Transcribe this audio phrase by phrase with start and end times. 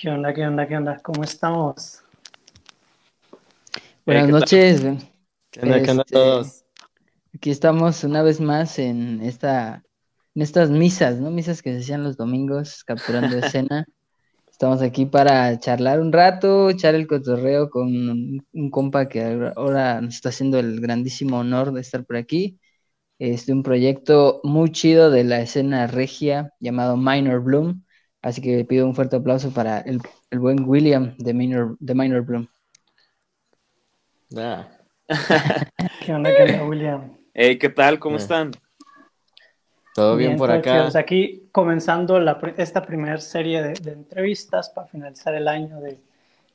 [0.00, 0.98] ¿Qué onda, qué onda, qué onda?
[1.02, 2.02] ¿Cómo estamos?
[4.06, 4.80] Buenas noches.
[5.50, 6.64] ¿Qué onda, qué onda Este, todos?
[7.34, 9.82] Aquí estamos una vez más en esta,
[10.34, 11.30] en estas misas, ¿no?
[11.30, 13.84] Misas que se hacían los domingos, capturando escena.
[14.50, 19.52] Estamos aquí para charlar un rato, echar el cotorreo con un, un compa que ahora-
[19.54, 22.58] ahora nos está haciendo el grandísimo honor de estar por aquí.
[23.18, 27.84] Este, un proyecto muy chido de la escena regia llamado Minor Bloom.
[28.22, 32.22] Así que pido un fuerte aplauso para el, el buen William de Minor, de Minor
[32.22, 32.46] Bloom.
[34.36, 34.68] Ah,
[36.04, 37.16] ¿Qué onda, qué onda, William?
[37.34, 37.98] Hey, ¿qué tal?
[37.98, 38.20] ¿Cómo Eh.
[38.20, 38.52] están?
[39.94, 40.82] ¿Todo bien, por todo acá?
[40.82, 45.98] Pues aquí comenzando la esta primera serie de, de entrevistas para finalizar el año de,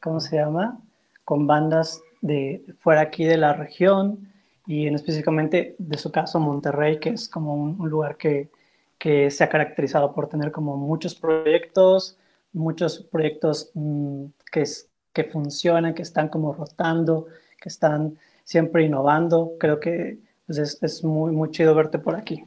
[0.02, 0.80] ¿cómo se llama?
[1.26, 4.31] Con bandas de fuera aquí de la región
[4.68, 8.50] y en específicamente de su caso Monterrey, que es como un, un lugar que,
[8.97, 12.17] que se ha caracterizado por tener como muchos proyectos,
[12.53, 17.28] muchos proyectos mm, que, es- que funcionan, que están como rotando,
[17.61, 19.53] que están siempre innovando.
[19.59, 22.45] Creo que pues, es, es muy, muy chido verte por aquí.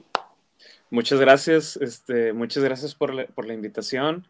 [0.90, 4.26] Muchas gracias, este, muchas gracias por la, por la invitación,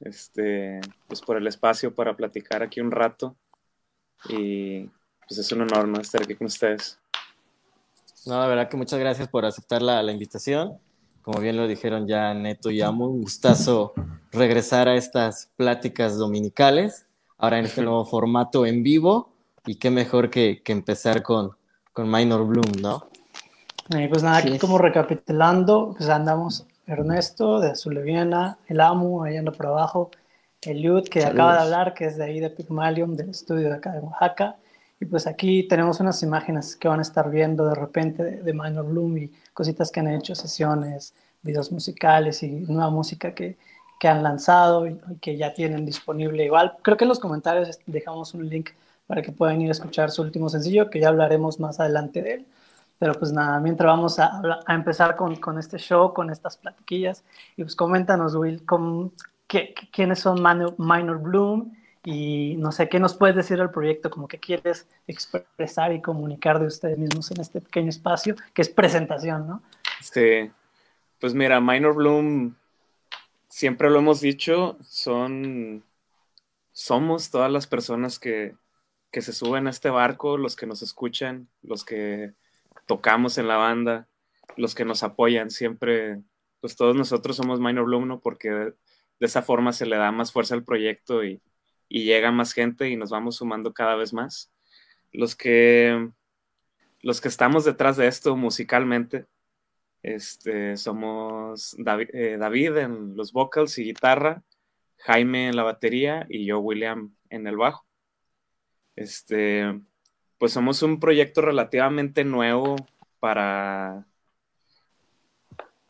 [0.00, 3.36] este, pues por el espacio para platicar aquí un rato
[4.28, 4.88] y
[5.26, 6.00] pues es un honor, ¿no?
[6.00, 6.98] Estar aquí con ustedes.
[8.26, 10.78] No, la verdad que muchas gracias por aceptar la, la invitación.
[11.22, 13.92] Como bien lo dijeron ya Neto y Amo, un gustazo
[14.32, 17.06] regresar a estas pláticas dominicales,
[17.36, 19.32] ahora en este nuevo formato en vivo,
[19.66, 21.50] y qué mejor que, que empezar con,
[21.92, 23.08] con Minor Bloom, ¿no?
[23.90, 29.52] Y pues nada, aquí como recapitulando, pues andamos Ernesto de Azuleviana, el Amu ahí anda
[29.52, 30.10] por abajo,
[30.62, 31.34] Eliud que Saludos.
[31.34, 34.56] acaba de hablar, que es de ahí de Pygmalion, del estudio de acá de Oaxaca.
[35.00, 38.86] Y pues aquí tenemos unas imágenes que van a estar viendo de repente de, Minor
[38.86, 43.56] Bloom y cositas que han hecho, sesiones, videos musicales y nueva música que,
[44.00, 46.44] que han lanzado y, que ya tienen disponible.
[46.44, 48.70] Igual, creo que en los comentarios dejamos un link
[49.06, 52.34] para que puedan ir a escuchar su último sencillo, que ya hablaremos más adelante de
[52.34, 52.46] él.
[52.98, 57.22] Pero pues nada, mientras vamos a, a empezar con, con este show, con estas platiquillas,
[57.56, 59.12] y pues coméntanos, Will, cómo-
[59.46, 61.72] qué- quiénes son Manu- Minor Bloom
[62.04, 66.60] y no sé, qué nos puedes decir del proyecto, como que quieres expresar y comunicar
[66.60, 69.62] de ustedes mismos en este pequeño espacio, que es presentación, ¿no?
[70.00, 70.52] Este,
[71.20, 72.54] pues mira, Minor Bloom,
[73.48, 75.84] siempre lo hemos dicho, son,
[76.72, 78.54] somos todas las personas que,
[79.10, 82.32] que se suben a este barco, los que nos escuchan, los que
[82.86, 84.08] tocamos en la banda,
[84.56, 86.22] los que nos apoyan, siempre,
[86.60, 88.20] pues todos nosotros somos Minor Bloom, ¿no?
[88.20, 88.74] Porque de
[89.20, 91.40] esa forma se le da más fuerza al proyecto y,
[91.88, 94.52] y llega más gente y nos vamos sumando cada vez más.
[95.12, 96.10] Los que,
[97.00, 99.26] los que estamos detrás de esto musicalmente,
[100.02, 104.42] este, somos David, eh, David en los vocals y guitarra,
[104.98, 107.86] Jaime en la batería y yo, William, en el bajo.
[108.96, 109.80] Este,
[110.38, 112.76] pues somos un proyecto relativamente nuevo
[113.20, 114.06] para,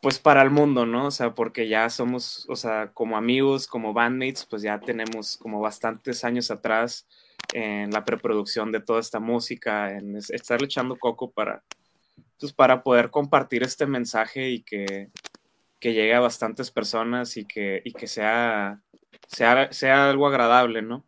[0.01, 1.07] pues para el mundo, ¿no?
[1.07, 5.59] O sea, porque ya somos, o sea, como amigos, como bandmates, pues ya tenemos como
[5.59, 7.07] bastantes años atrás
[7.53, 11.63] en la preproducción de toda esta música, en es- estarle echando coco para,
[12.39, 15.09] pues para poder compartir este mensaje y que,
[15.79, 18.81] que llegue a bastantes personas y que, y que sea,
[19.27, 21.05] sea, sea algo agradable, ¿no?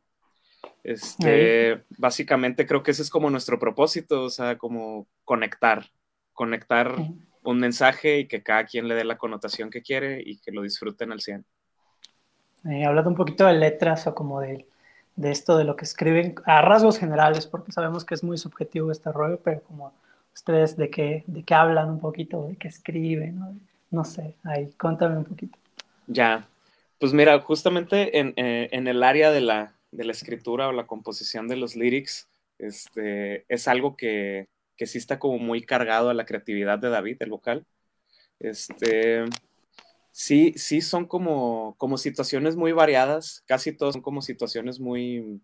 [0.83, 5.85] Este, básicamente creo que ese es como nuestro propósito, o sea, como conectar,
[6.33, 6.95] conectar
[7.43, 10.61] un mensaje y que cada quien le dé la connotación que quiere y que lo
[10.61, 11.45] disfruten al 100.
[12.69, 14.67] Eh, hablando un poquito de letras o como de,
[15.15, 18.91] de esto de lo que escriben a rasgos generales, porque sabemos que es muy subjetivo
[18.91, 19.93] este rollo, pero como
[20.33, 23.55] ustedes de qué, de qué hablan un poquito, de qué escriben, ¿no?
[23.89, 25.57] No sé, ahí, cuéntame un poquito.
[26.07, 26.47] Ya,
[26.97, 30.88] pues mira, justamente en, eh, en el área de la, de la escritura o la
[30.88, 34.47] composición de los lyrics, este, es algo que,
[34.81, 37.67] que sí está como muy cargado a la creatividad de David, el vocal.
[38.39, 39.25] Este,
[40.11, 45.41] sí, sí son como, como situaciones muy variadas, casi todas son como situaciones muy,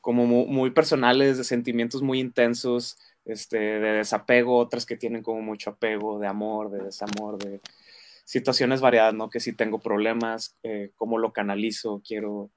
[0.00, 5.42] como mu- muy, personales, de sentimientos muy intensos, este, de desapego, otras que tienen como
[5.42, 7.60] mucho apego, de amor, de desamor, de
[8.24, 9.30] situaciones variadas, ¿no?
[9.30, 12.50] Que si tengo problemas, eh, cómo lo canalizo, quiero,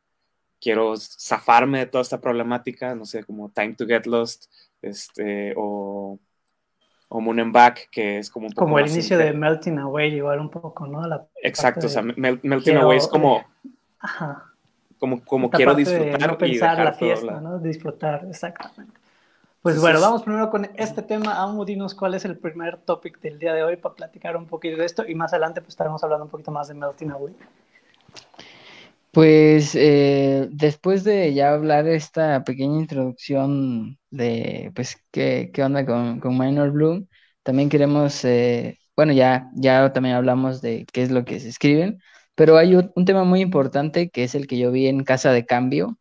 [0.62, 4.46] quiero zafarme de toda esta problemática, no sé, como Time to Get Lost,
[4.82, 6.18] este, o,
[7.10, 10.16] o Moon and Back, que es como un poco Como el inicio de Melting Away,
[10.16, 11.06] igual un poco, ¿no?
[11.08, 13.44] La Exacto, o sea, Mel- Melting quiero- Away es como,
[14.00, 14.52] Ajá.
[15.00, 17.42] como, como Esta quiero parte de disfrutar no y pensar la fiesta.
[17.42, 17.60] ¿no?
[17.60, 19.00] Disfrutar, exactamente.
[19.62, 21.42] Pues bueno, vamos primero con este tema.
[21.42, 24.78] Amu, dinos cuál es el primer topic del día de hoy para platicar un poquito
[24.78, 27.34] de esto y más adelante pues estaremos hablando un poquito más de Melting Away.
[29.16, 36.20] Pues eh, después de ya hablar esta pequeña introducción de pues qué, qué onda con,
[36.20, 37.08] con Minor Bloom,
[37.42, 42.00] también queremos, eh, bueno, ya, ya también hablamos de qué es lo que se escriben,
[42.36, 45.46] pero hay un, tema muy importante que es el que yo vi en Casa de
[45.46, 45.98] Cambio,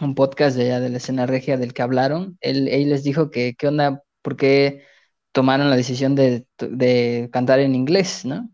[0.00, 2.38] un podcast de, de la escena regia del que hablaron.
[2.40, 4.84] Él, él les dijo que qué onda, por qué
[5.32, 8.50] tomaron la decisión de, de cantar en inglés, ¿no?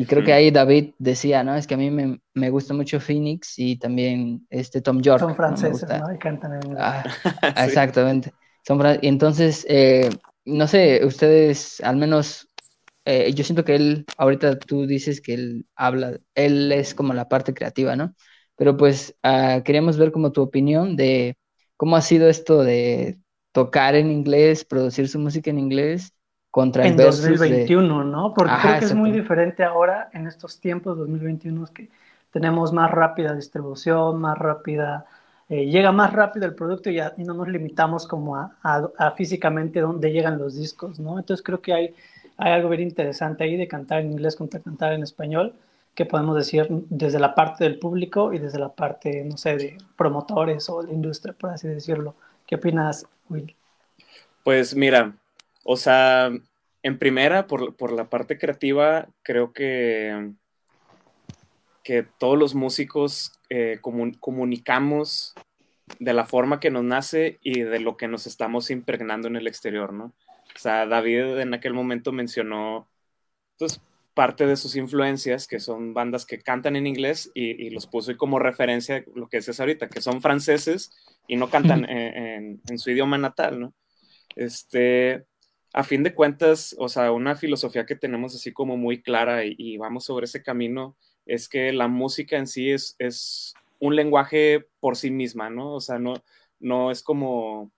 [0.00, 1.56] Y creo que ahí David decía, ¿no?
[1.56, 5.20] Es que a mí me, me gusta mucho Phoenix y también este Tom York.
[5.22, 5.88] Son franceses.
[5.90, 6.14] ¿no?
[6.14, 6.80] Y cantan en inglés.
[6.80, 7.04] Ah,
[7.56, 7.64] Sí.
[7.66, 8.32] exactamente.
[8.66, 10.08] Son fran- y entonces, eh,
[10.44, 12.48] no sé, ustedes al menos,
[13.04, 17.28] eh, yo siento que él, ahorita tú dices que él habla, él es como la
[17.28, 18.14] parte creativa, ¿no?
[18.56, 21.36] Pero pues ah, queríamos ver como tu opinión de
[21.76, 23.18] cómo ha sido esto de
[23.52, 26.12] tocar en inglés, producir su música en inglés
[26.50, 27.30] contra el en versus de...
[27.30, 28.34] 2021, ¿no?
[28.34, 31.88] Porque Ajá, creo que es muy diferente ahora en estos tiempos 2021 que
[32.30, 35.06] tenemos más rápida distribución, más rápida,
[35.48, 38.90] eh, llega más rápido el producto y, ya, y no nos limitamos como a, a-
[38.98, 41.18] a físicamente dónde llegan los discos, ¿no?
[41.18, 41.94] Entonces creo que hay,
[42.36, 45.54] hay algo bien interesante ahí de cantar en inglés contra cantar en español,
[45.94, 49.78] que podemos decir desde la parte del público y desde la parte, no sé, de
[49.96, 52.14] promotores o de industria, por así decirlo.
[52.46, 53.54] ¿Qué opinas, Will?
[54.42, 55.14] Pues mira,
[55.70, 56.30] o sea,
[56.82, 60.32] en primera, por, por la parte creativa, creo que,
[61.84, 65.34] que todos los músicos eh, comun- comunicamos
[65.98, 69.46] de la forma que nos nace y de lo que nos estamos impregnando en el
[69.46, 70.14] exterior, ¿no?
[70.56, 72.88] O sea, David en aquel momento mencionó,
[73.58, 73.82] pues,
[74.14, 78.16] parte de sus influencias, que son bandas que cantan en inglés, y, y los puso
[78.16, 80.90] como referencia lo que dices ahorita, que son franceses
[81.26, 83.74] y no cantan en, en- en su idioma natal, ¿no?
[84.34, 85.26] Este,
[85.72, 89.76] a fin de cuentas, o sea, una filosofía que tenemos así como muy clara y,
[89.76, 94.96] vamos sobre ese camino es que la música en sí es, es un lenguaje por
[94.96, 95.74] sí misma, ¿no?
[95.74, 96.14] O sea, no,
[96.58, 97.70] no es como,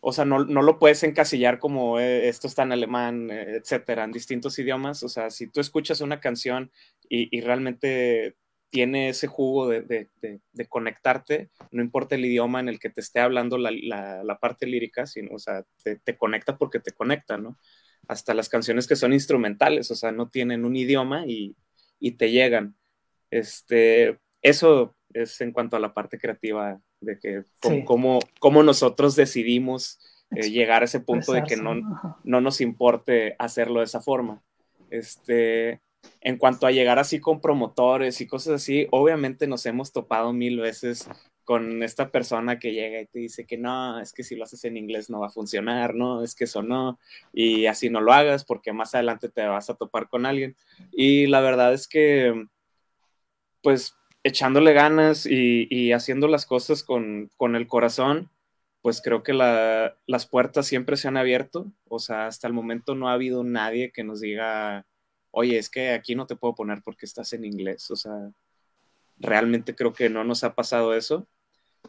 [0.00, 4.04] o sea, no, no lo puedes encasillar como eh, esto está en alemán, eh, etcétera,
[4.04, 5.02] en distintos idiomas.
[5.02, 6.70] O sea, si tú escuchas una canción
[7.12, 8.36] y realmente
[8.70, 12.88] tiene ese jugo de, de, de, de, conectarte, no importa el idioma en el que
[12.88, 16.78] te esté hablando la, la, la parte lírica, sino, o sea, te, te, conecta porque
[16.78, 17.58] te conecta, ¿no?
[18.06, 21.56] Hasta las canciones que son instrumentales, o sea, no tienen un idioma y,
[21.98, 22.76] y te llegan.
[23.30, 27.84] Este, eso es en cuanto a la parte creativa de que sí.
[27.84, 29.98] cómo, cómo nosotros decidimos
[30.30, 31.74] eh, llegar a ese punto de que no,
[32.22, 34.42] no nos importe hacerlo de esa forma.
[34.90, 35.80] Este,
[36.20, 40.60] en cuanto a llegar así con promotores y cosas así, obviamente nos hemos topado mil
[40.60, 41.08] veces
[41.44, 44.64] con esta persona que llega y te dice que no, es que si lo haces
[44.64, 46.98] en inglés no va a funcionar, no, es que eso no,
[47.32, 50.56] y así no lo hagas porque más adelante te vas a topar con alguien.
[50.92, 52.46] Y la verdad es que,
[53.62, 58.30] pues, echándole ganas y, haciendo las cosas con, con el corazón,
[58.82, 62.94] pues creo que la, las puertas siempre se han abierto, o sea, hasta el momento
[62.94, 64.86] no ha habido nadie que nos diga,
[65.30, 68.30] oye, es que aquí no te puedo poner porque estás en inglés, o sea,
[69.18, 71.26] realmente creo que no nos ha pasado eso.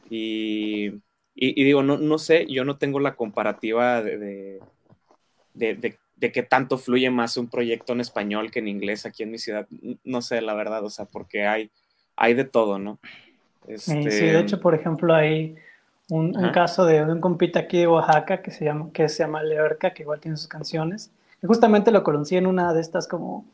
[0.10, 0.88] Y,
[1.36, 4.60] y, y digo, no, no, sé, yo no tengo la comparativa de, de,
[5.54, 9.24] de, de, de qué tanto fluye más un proyecto en español que en inglés aquí
[9.24, 9.68] en mi ciudad.
[10.04, 11.72] No sé, la verdad, o sea, porque hay,
[12.16, 13.00] hay de todo, ¿no?
[13.68, 14.12] Este...
[14.12, 15.56] Sí, de hecho, por ejemplo, hay
[16.10, 19.44] un, un, caso de un compita aquí de Oaxaca que se llama, que se llama
[19.44, 21.12] Leorca, que igual tiene sus canciones.
[21.44, 23.46] Justamente lo conocí en una de estas como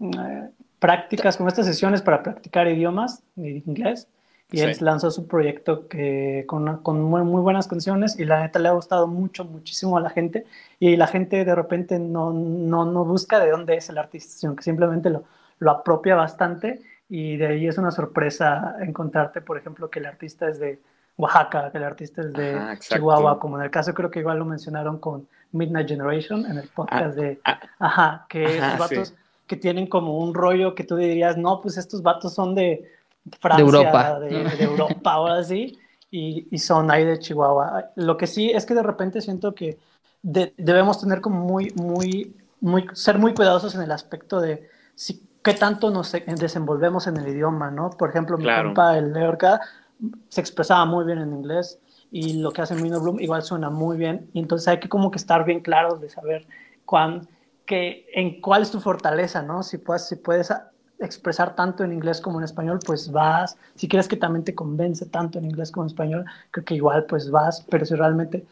[0.00, 0.48] eh,
[0.78, 4.08] prácticas, como estas sesiones para practicar idiomas inglés.
[4.50, 4.64] Y sí.
[4.64, 8.68] él lanzó su proyecto que, con, con muy, muy, buenas canciones y la neta le
[8.68, 10.44] ha gustado mucho, muchísimo a la gente.
[10.78, 14.54] Y la gente de repente no, no, no busca de dónde es el artista, sino
[14.54, 15.24] que simplemente lo,
[15.58, 16.82] lo apropia bastante.
[17.08, 20.80] Y de ahí es una sorpresa encontrarte, por ejemplo, que el artista es de
[21.16, 24.38] Oaxaca, que el artista es de Ajá, Chihuahua, como en el caso creo que igual
[24.38, 28.78] lo mencionaron con Midnight Generation en el podcast ah, de, ah, ajá, que ajá, esos
[28.78, 29.14] vatos sí.
[29.46, 32.90] que tienen como un rollo que tú dirías, no, pues estos vatos son de
[33.40, 35.78] Francia, de Europa, de, de Europa ahora sí,
[36.10, 37.90] y, y, son ahí de Chihuahua.
[37.96, 39.78] Lo que sí es que de repente siento que
[40.22, 45.22] de, debemos tener como muy, muy, muy, ser muy cuidadosos en el aspecto de si,
[45.42, 47.90] qué tanto nos desenvolvemos en el idioma, ¿no?
[47.90, 48.68] Por ejemplo, mi claro.
[48.68, 49.60] compa, el Leorca,
[50.28, 51.78] se expresaba muy bien en inglés
[52.12, 55.10] y lo que hace Minor Bloom igual suena muy bien y entonces hay que como
[55.10, 56.46] que estar bien claros de saber
[56.84, 57.26] cuán,
[57.64, 59.62] que, en cuál es tu fortaleza, ¿no?
[59.62, 60.52] Si puedes, si puedes
[61.00, 65.06] expresar tanto en inglés como en español, pues vas, si quieres que también te convence
[65.06, 68.44] tanto en inglés como en español, creo que igual pues vas, pero si realmente,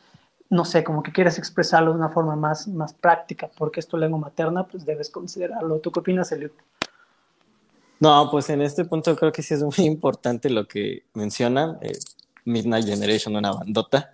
[0.49, 3.99] no sé, como que quieres expresarlo de una forma más, más práctica, porque es tu
[3.99, 5.81] lengua materna, pues debes considerarlo.
[5.81, 6.53] ¿Tú qué opinas, Eliud?
[7.99, 11.77] No, pues en este punto creo que sí es muy importante lo que mencionan.
[11.83, 11.93] Eh,
[12.51, 14.13] Midnight Generation, una bandota.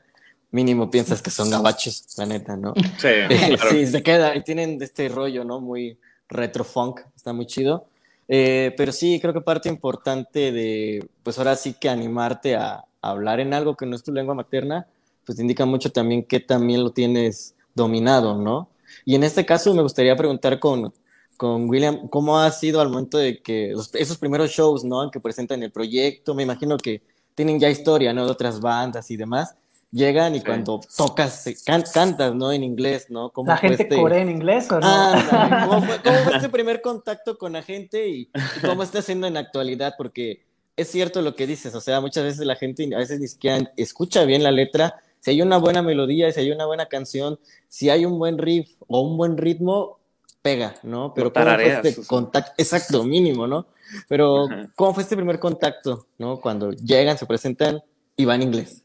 [0.53, 2.73] Mínimo piensas que son gabachos, la neta, ¿no?
[2.99, 3.09] Sí,
[3.57, 3.71] claro.
[3.71, 4.37] sí, se queda.
[4.37, 5.61] Y tienen este rollo, ¿no?
[5.61, 7.87] Muy retro funk, está muy chido.
[8.29, 12.85] Eh, pero sí, creo que parte importante de, pues ahora sí que animarte a, a
[13.11, 14.87] hablar en algo que no es tu lengua materna,
[15.25, 18.69] pues te indica mucho también que también lo tienes dominado, ¿no?
[19.05, 20.93] Y en este caso me gustaría preguntar con,
[21.37, 25.11] con William, ¿cómo ha sido al momento de que los- esos primeros shows, ¿no?
[25.11, 27.03] Que presentan el proyecto, me imagino que
[27.37, 28.25] tienen ya historia, ¿no?
[28.25, 29.55] De otras bandas y demás.
[29.93, 30.45] Llegan y Sí.
[30.45, 32.51] cuando tocas, can- cantas, ¿no?
[32.51, 33.31] En inglés, ¿no?
[33.31, 34.87] ¿Cómo ¿La fue gente este- corea en inglés o no?
[34.87, 38.99] Ah, ¿cómo fue, cómo fue este primer contacto con la gente y, y cómo está
[38.99, 39.95] haciendo en la actualidad?
[39.97, 40.43] Porque
[40.77, 43.73] es cierto lo que dices, o sea, muchas veces la gente a veces ni siquiera
[43.77, 44.97] escucha bien la letra.
[45.21, 47.39] Si hay una buena melodía, si hay una buena canción,
[47.69, 49.99] si hay un buen riff o un buen ritmo,
[50.43, 51.13] pega, ¿no?
[51.15, 52.53] Pero ¿cómo fue este contacto?
[52.59, 53.67] Exacto, mínimo, ¿no?
[54.09, 54.71] Pero Ajá.
[54.75, 56.41] ¿cómo fue este primer contacto, ¿no?
[56.41, 57.83] Cuando llegan, se presentan
[58.17, 58.85] y van inglés.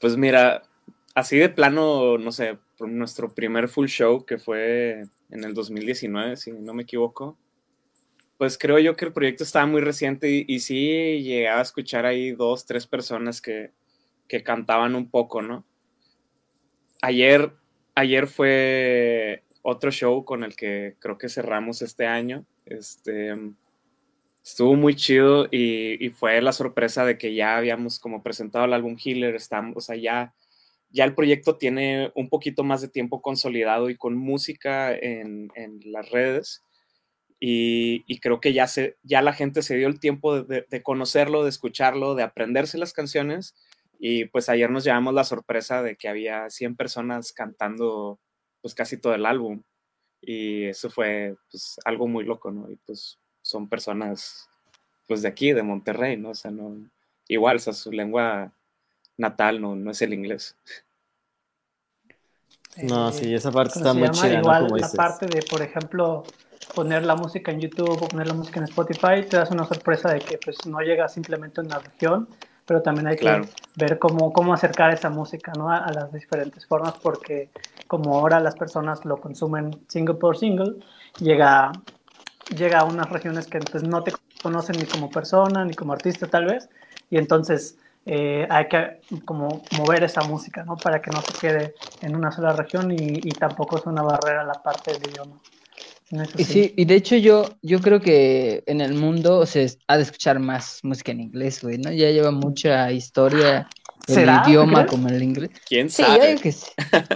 [0.00, 0.62] Pues mira,
[1.14, 6.52] así de plano, no sé, nuestro primer full show que fue en el 2019, si
[6.52, 7.36] no me equivoco,
[8.38, 12.06] pues creo yo que el proyecto estaba muy reciente y, y sí llegaba a escuchar
[12.06, 13.72] ahí dos, tres personas que,
[14.28, 15.64] que cantaban un poco, ¿no?
[17.02, 17.52] Ayer,
[17.94, 22.44] ayer fue otro show con el que creo que cerramos este año.
[22.66, 23.34] Este,
[24.42, 28.96] estuvo muy chido y, fue la sorpresa de que ya habíamos como presentado el álbum
[29.02, 30.34] Healer, estamos, o sea, ya,
[30.90, 35.80] ya el proyecto tiene un poquito más de tiempo consolidado y con música en, en
[35.92, 36.64] las redes.
[37.40, 40.66] Y, y creo que ya, se, ya la gente se dio el tiempo de, de-
[40.68, 43.54] de conocerlo, de escucharlo, de aprenderse las canciones.
[43.98, 48.18] Y pues ayer nos llevamos la sorpresa de que había 100 personas cantando
[48.60, 49.62] pues casi todo el álbum.
[50.20, 52.70] Y eso fue pues algo muy loco, ¿no?
[52.70, 54.48] Y pues son personas
[55.06, 56.30] pues de aquí, de Monterrey, ¿no?
[56.30, 56.76] O sea, no,
[57.26, 58.52] igual, o sea, su lengua
[59.16, 60.56] natal no, no es el inglés.
[62.82, 64.40] No, Eh, sí, esa parte ¿cómo está muy chida, ¿no?
[64.40, 64.94] Igual la dices.
[64.94, 66.22] parte de, por ejemplo,
[66.74, 70.12] poner la música en YouTube o poner la música en Spotify, te das una sorpresa
[70.12, 72.28] de que pues no llega simplemente a una región,
[72.70, 73.46] pero también hay Claro.
[73.46, 75.70] que ver cómo, cómo acercar esa música ¿no?
[75.72, 77.50] a, a las diferentes formas, porque
[77.88, 80.76] como ahora las personas lo consumen single por single,
[81.18, 81.82] llega,
[82.48, 86.28] llega a unas regiones que pues, no te conocen ni como persona, ni como artista
[86.30, 86.70] tal vez,
[87.10, 90.80] y entonces eh, hay que como mover esa música, ¿no?
[90.80, 94.44] Para que no se quede en una sola región y, y tampoco es una barrera
[94.44, 95.40] la parte del idioma.
[96.10, 99.96] Eso Y sí, y de hecho yo, yo creo que en el mundo se ha
[99.96, 101.92] de escuchar más música en inglés, güey, ¿no?
[101.92, 103.68] Ya lleva mucha historia
[104.08, 104.42] el ¿Será?
[104.46, 104.90] idioma ¿Crees?
[104.90, 105.50] como el inglés.
[105.68, 106.28] ¿Quién Sí, yo sabe?
[106.30, 106.66] digo que sí.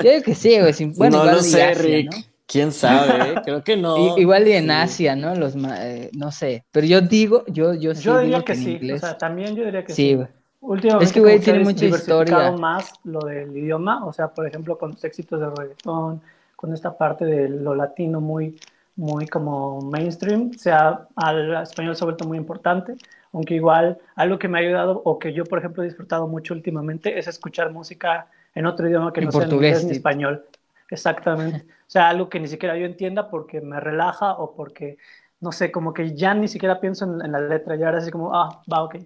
[0.03, 0.73] Yo digo que sí, güey.
[0.73, 2.11] sin- Bueno, no igual lo sé, Asia, Rick.
[2.13, 2.23] ¿no?
[2.47, 3.33] ¿Quién sabe?
[3.33, 3.35] eh?
[3.45, 4.17] Creo que no.
[4.17, 4.71] I- igual y en Sí.
[4.71, 5.35] Asia, ¿no?
[5.35, 6.65] Los ma- eh, no sé.
[6.71, 9.03] Pero yo digo, yo, yo sí Yo diría digo que en sí, inglés.
[9.03, 10.15] o sea, también yo diría que sí, sí.
[10.15, 10.29] güey.
[10.61, 12.53] Últimamente Es que, güey, tiene mucha historia.
[12.53, 16.23] más lo del idioma, o sea, por ejemplo, con los éxitos de reggaetón,
[16.57, 18.59] con esta parte de lo latino muy,
[18.97, 22.95] muy como mainstream, se ha, al español se ha vuelto muy importante,
[23.33, 26.55] aunque igual algo que me ha ayudado o que yo, por ejemplo, he disfrutado mucho
[26.55, 29.97] últimamente es escuchar música en otro idioma que En no sea ni portugués, inglés ni
[29.97, 30.45] español.
[30.91, 31.67] Exactamente.
[31.87, 34.97] O sea, algo que ni siquiera yo entienda porque me relaja o porque,
[35.41, 38.11] no sé, como que ya ni siquiera pienso en, en la letra, ya ahora así
[38.11, 38.97] como, ah, va, ok.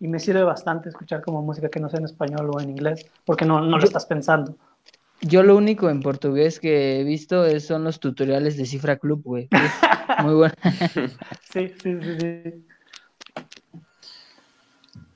[0.00, 3.06] Y me sirve bastante escuchar como música que no sea en español o en inglés,
[3.24, 4.56] porque no, no lo estás pensando.
[5.22, 9.22] Yo lo único en portugués que he visto es- son los tutoriales de Cifra Club,
[9.24, 9.48] güey.
[10.22, 10.54] Muy bueno.
[11.52, 12.64] Sí, sí, sí, sí.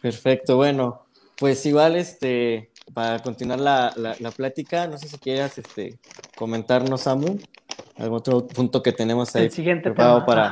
[0.00, 1.06] Perfecto, bueno,
[1.38, 5.98] pues igual, este, para continuar la, la, la plática, no sé si quieras, este,
[6.36, 7.38] comentarnos, Samu,
[7.96, 10.26] algún otro punto que tenemos ahí El siguiente preparado tema.
[10.26, 10.48] para,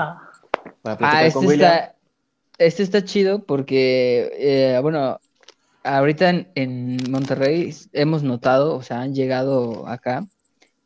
[0.83, 1.71] para platicar Ah, con este William.
[1.73, 1.95] está,
[2.59, 5.19] este está chido porque, eh, bueno,
[5.85, 10.27] ahorita en, en Monterrey hemos notado, o sea, han llegado acá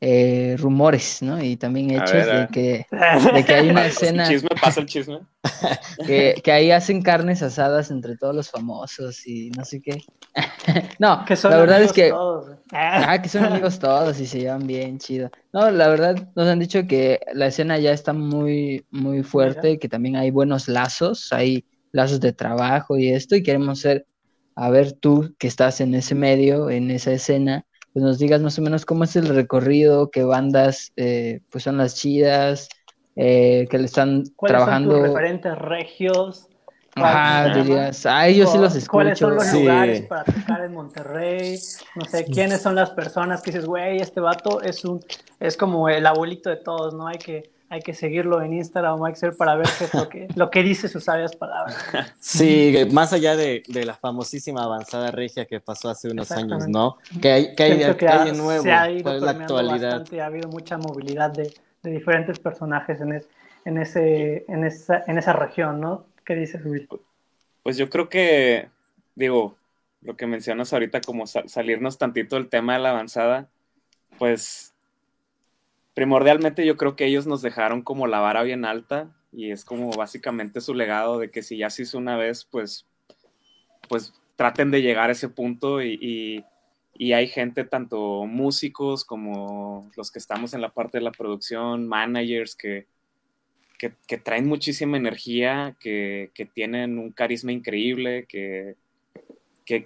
[0.01, 1.43] eh, rumores, ¿no?
[1.43, 2.87] Y también hechos ver, de que,
[3.35, 5.19] de que hay una El escena chisme, pasa el chisme.
[6.07, 10.03] que, que ahí hacen carnes asadas entre todos los famosos y no sé qué.
[11.01, 12.11] No, Que son la verdad es amigos que...
[12.11, 12.59] todos, güey.
[12.73, 15.31] Ah, que son amigos todos y se llevan bien, chido.
[15.53, 19.89] No, la verdad, nos han dicho que la escena ya está muy, muy fuerte, que
[19.89, 24.07] también hay buenos lazos, hay lazos de trabajo y esto, y queremos ser,
[24.61, 28.59] a ver tú que estás en ese medio, en esa escena, pues nos digas más
[28.59, 32.69] o menos cómo es el recorrido, qué bandas eh, pues son las chidas,
[33.17, 34.91] eh, que le están ¿Cuáles trabajando.
[34.93, 36.49] son tus referentes regios?
[36.97, 38.91] Ajá, ¿Cuál- dirías, ah, yo sí los escucho.
[38.93, 39.61] ¿Cuáles son los Sí.
[39.61, 41.59] lugares para tocar en Monterrey?
[41.95, 45.01] No sé, ¿quiénes son las personas que dices, güey, este vato es un,
[45.39, 47.07] es como el abuelito de todos, ¿no?
[47.07, 50.29] Hay que, hay que seguirlo en Instagram o Excel para ver qué es lo que,
[50.35, 51.77] lo que dice sus sabias palabras.
[52.21, 56.97] Sí, más allá de, de, la famosísima avanzada regia que pasó hace unos años, ¿no?
[57.21, 60.01] Que hay, que hay, que hay nuevo, se ha ido la actualidad?
[60.01, 63.23] Bastante, ha habido mucha movilidad de, de diferentes personajes en,
[63.65, 66.07] en, ese, en, esa, en esa región, ¿no?
[66.25, 66.89] ¿Qué dices, Will?
[67.63, 68.69] Pues yo creo que,
[69.15, 69.57] digo,
[70.03, 73.49] lo que mencionas ahorita, como salirnos tantito del tema de la avanzada,
[74.19, 74.75] pues
[75.99, 79.91] primordialmente yo creo que ellos nos dejaron como la vara bien alta y es como
[79.91, 82.87] básicamente su legado de que si ya se hizo una vez, pues,
[83.89, 86.45] pues traten de llegar a ese punto y,
[86.95, 91.89] y, hay gente, tanto músicos como los que estamos en la parte de la producción,
[91.89, 92.87] managers que,
[93.77, 98.77] que, traen muchísima energía, que, que, tienen un carisma increíble, que,
[99.65, 99.83] que,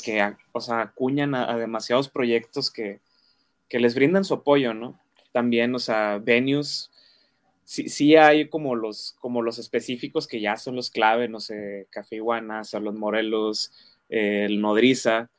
[0.53, 3.01] o sea, acuñan a, a demasiados proyectos que,
[3.71, 5.02] que les brindan su apoyo, ¿no?
[5.33, 6.91] También, o sea, venues,
[7.65, 11.87] sí, sí, hay como los, como los específicos que ya son los clave, no sé,
[11.91, 13.73] Café Iguana, Salón Morelos,
[14.09, 15.31] el Nodriza,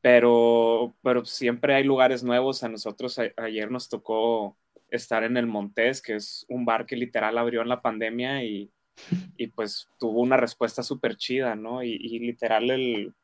[0.00, 2.62] pero, pero siempre hay lugares nuevos.
[2.62, 4.56] A nosotros ayer nos tocó
[4.90, 8.70] estar en el Montés, que es un bar que literal abrió en la pandemia y,
[9.36, 11.82] y pues tuvo una respuesta súper chida, ¿no?
[11.82, 13.14] Y, literal el,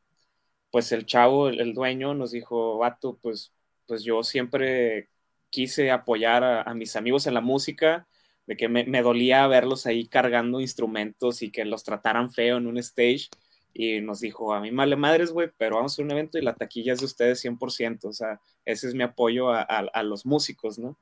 [0.71, 3.53] pues el chavo, el, el, dueño nos dijo, vato, pues,
[3.87, 5.09] pues yo siempre
[5.51, 8.07] quise apoyar a, mis amigos en la música,
[8.47, 12.79] de que me, dolía verlos ahí cargando instrumentos y que los trataran feo en un
[12.79, 13.29] stage.
[13.75, 16.55] Y nos dijo, a mí male madres, güey, pero vamos a un evento y la
[16.55, 18.05] taquilla es de ustedes 100%.
[18.05, 20.97] O sea, ese es mi apoyo a, los músicos, ¿no?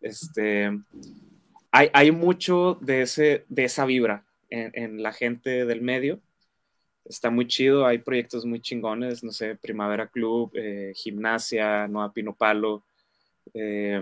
[0.00, 0.70] Este,
[1.70, 6.20] hay, hay, mucho de, ese, de esa vibra en, la gente del medio.
[7.04, 12.34] Está muy chido, hay proyectos muy chingones, no sé, Primavera Club, eh, Gimnasia, Noa Pino
[12.34, 12.84] Palo,
[13.54, 14.00] eh,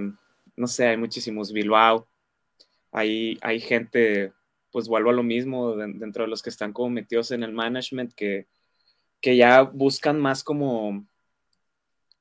[0.56, 2.08] no sé, hay muchísimos Bilbao,
[2.92, 4.32] hay, hay gente,
[4.72, 8.12] pues vuelvo a lo mismo, dentro de los que están como metidos en el management,
[8.14, 8.46] que,
[9.20, 11.06] que ya buscan más como,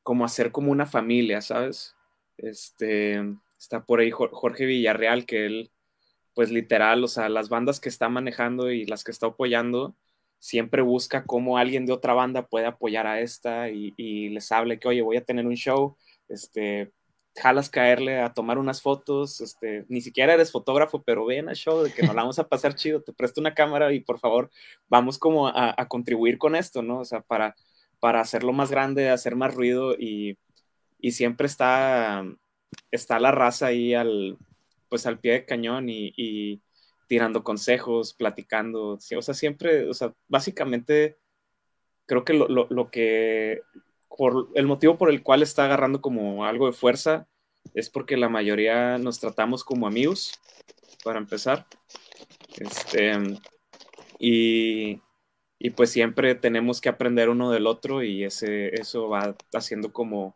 [0.03, 1.95] como hacer como una familia, ¿sabes?
[2.37, 3.21] Este,
[3.57, 5.71] está por ahí Jorge Villarreal, que él,
[6.33, 9.95] pues literal, o sea, las bandas que está manejando y las que está apoyando,
[10.39, 14.79] siempre busca cómo alguien de otra banda puede apoyar a esta y, y les hable
[14.79, 15.97] que, oye, voy a tener un show,
[16.29, 16.91] este,
[17.41, 21.83] jalas caerle a tomar unas fotos, este, ni siquiera eres fotógrafo, pero ven al show
[21.83, 24.49] de que nos la vamos a pasar chido, te presto una cámara y por favor
[24.87, 26.99] vamos como a, contribuir con esto, ¿no?
[26.99, 27.55] O sea, para,
[27.99, 30.37] para hacerlo más grande, hacer más ruido y,
[30.99, 32.25] y, siempre está,
[32.91, 34.37] está la raza ahí al,
[34.89, 36.61] pues al pie de cañón y, y
[37.07, 41.17] tirando consejos, platicando, o sea, siempre, o sea, básicamente
[42.05, 43.61] creo que lo, lo, lo que
[44.15, 47.27] por el motivo por el cual está agarrando como algo de fuerza
[47.73, 50.39] es porque la mayoría nos tratamos como amigos,
[51.03, 51.65] para empezar.
[52.57, 53.13] Este,
[54.19, 55.01] y,
[55.59, 60.35] y pues siempre tenemos que aprender uno del otro y ese, eso va haciendo como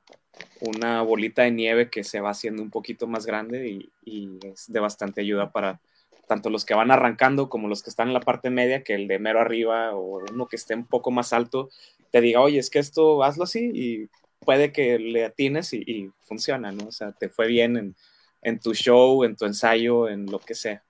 [0.62, 4.72] una bolita de nieve que se va haciendo un poquito más grande y, y, es
[4.72, 5.82] de bastante ayuda para
[6.28, 9.08] tanto los que van arrancando como los que están en la parte media, que el
[9.08, 11.70] de mero arriba o uno que esté un poco más alto,
[12.12, 16.72] te diga, oye, es que esto hazlo así y puede que le atines y, funciona,
[16.72, 16.88] ¿no?
[16.88, 17.96] O sea, te fue bien
[18.42, 20.84] en, tu show, en tu ensayo, en lo que sea.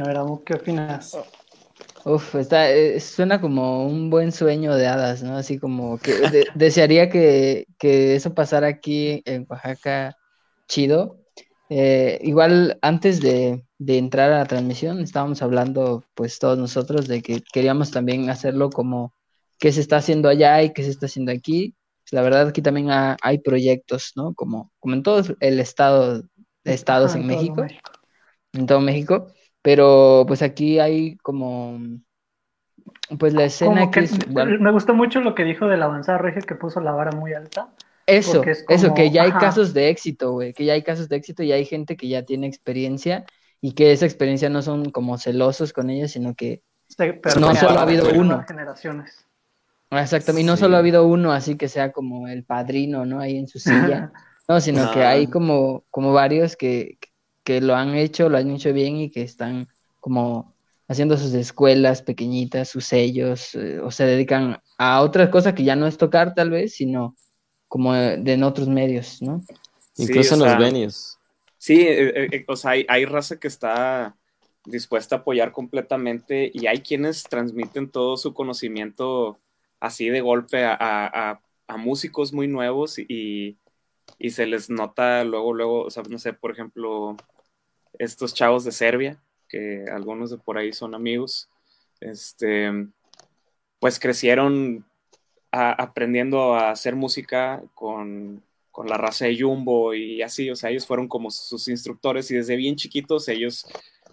[0.00, 1.16] A ver, ¿qué opinas?
[2.04, 5.36] Uf, está, eh, suena como un buen sueño de hadas, ¿no?
[5.36, 6.12] Así como que
[6.54, 10.16] desearía que, que, eso pasara aquí en Oaxaca
[10.68, 11.20] chido.
[11.70, 17.20] Eh, igual antes de, de entrar a la transmisión, estábamos hablando, pues todos nosotros, de
[17.20, 19.14] que queríamos también hacerlo como
[19.58, 21.74] qué se está haciendo allá y qué se está haciendo aquí.
[22.02, 24.34] Pues, la verdad, aquí también hay proyectos, ¿no?
[24.34, 26.22] Como, como en todo el estado,
[26.64, 27.66] estados en, México,
[28.52, 29.26] en todo México,
[29.60, 31.78] pero pues aquí hay como,
[33.18, 34.08] pues la escena que,
[34.60, 37.34] Me gustó mucho lo que dijo de la avanzada regia que puso la vara muy
[37.34, 37.74] alta.
[38.06, 41.42] Eso, eso, que ya hay casos de éxito, güey, que ya hay casos de éxito
[41.42, 43.24] y hay gente que ya tiene experiencia
[43.60, 46.62] y que esa experiencia no son como celosos con ellos, sino que
[47.40, 48.44] no solo ha habido uno.
[48.46, 49.26] Generaciones.
[49.90, 53.20] Exactamente, y no solo ha habido uno así que sea como el padrino, ¿no?
[53.20, 54.12] Ahí en su silla,
[54.48, 56.98] no, sino que hay como, como varios que,
[57.44, 59.66] que lo han hecho, lo han hecho bien y que están
[60.00, 60.54] como
[60.88, 65.76] haciendo sus escuelas pequeñitas, sus sellos, eh, o se dedican a otras cosas que ya
[65.76, 67.16] no es tocar tal vez, sino
[67.68, 69.42] como de, en otros medios, ¿no?
[69.96, 71.18] Incluso en los venues.
[71.64, 74.18] Sí, eh, eh, eh, o sea, hay, raza que está
[74.66, 79.38] dispuesta a apoyar completamente y hay quienes transmiten todo su conocimiento
[79.80, 81.40] así de golpe a,
[81.78, 83.58] músicos muy nuevos y,
[84.18, 87.16] y se les nota luego, luego, o sea, no sé, por ejemplo,
[87.98, 91.48] estos chavos de Serbia, que algunos de por ahí son amigos,
[92.00, 92.70] este,
[93.78, 94.84] pues crecieron
[95.50, 98.42] aprendiendo a hacer música con,
[98.74, 102.34] con, la raza de Jumbo y así, o sea, ellos fueron como sus instructores y
[102.34, 103.66] desde bien chiquitos ellos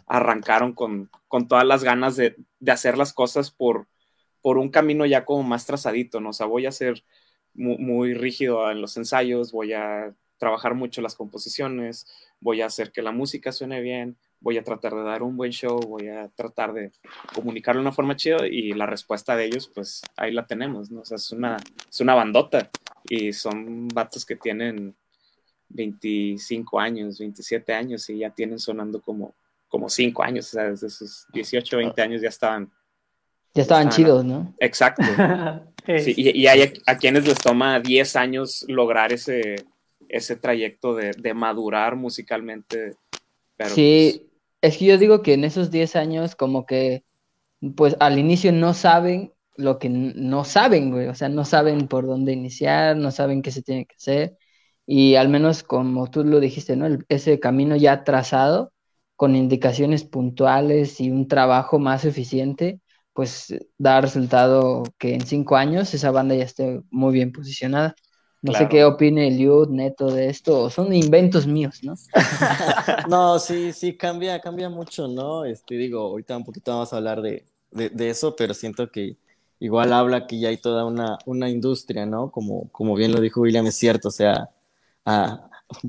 [0.06, 3.88] arrancaron con, con todas las ganas de, de, hacer las cosas por,
[4.41, 6.30] por un camino ya como más trazadito, ¿no?
[6.30, 7.04] O sea, voy a ser
[7.54, 12.08] muy, muy rígido en los ensayos, voy a trabajar mucho las composiciones,
[12.39, 15.52] voy a hacer que la música suene bien, voy a tratar de dar un buen
[15.52, 16.91] show, voy a tratar de
[17.34, 21.02] comunicarlo de una forma chida y la respuesta de ellos, pues ahí la tenemos, ¿no?
[21.02, 21.58] O sea, es una,
[21.89, 22.69] es una bandota
[23.09, 24.95] y son vatos que tienen
[25.69, 29.33] 25 años, 27 años y ya tienen sonando como,
[29.67, 32.71] como 5 años, o sea, desde sus 18, 20 años ya estaban.
[33.53, 34.53] Ya estaban chidos, ¿no?
[34.59, 35.03] Exacto.
[35.99, 39.65] sí, y, hay a, quienes les toma 10 años lograr ese,
[40.07, 42.95] ese trayecto de, de madurar musicalmente.
[43.57, 44.29] Pero sí,
[44.61, 47.03] pues, es que yo digo que en esos 10 años como que,
[47.75, 52.05] pues al inicio no saben lo que no saben, güey, o sea, no saben por
[52.05, 54.37] dónde iniciar, no saben qué se tiene que hacer,
[54.85, 56.87] y al menos como tú lo dijiste, ¿no?
[57.09, 58.71] ese camino ya trazado,
[59.15, 62.81] con indicaciones puntuales y un trabajo más eficiente,
[63.13, 67.95] pues da resultado que en cinco años esa banda ya esté muy bien posicionada.
[68.41, 71.93] No sé qué opine Eliud, Neto de esto, son inventos míos, ¿no?
[73.07, 75.45] no, sí, sí, cambia, cambia mucho, ¿no?
[75.45, 79.17] Este, digo, ahorita un poquito vamos a hablar de, de, eso, pero siento que
[79.62, 82.32] igual habla que ya hay toda una, una industria, ¿no?
[82.32, 84.50] Como, como bien lo dijo William, es cierto, o sea,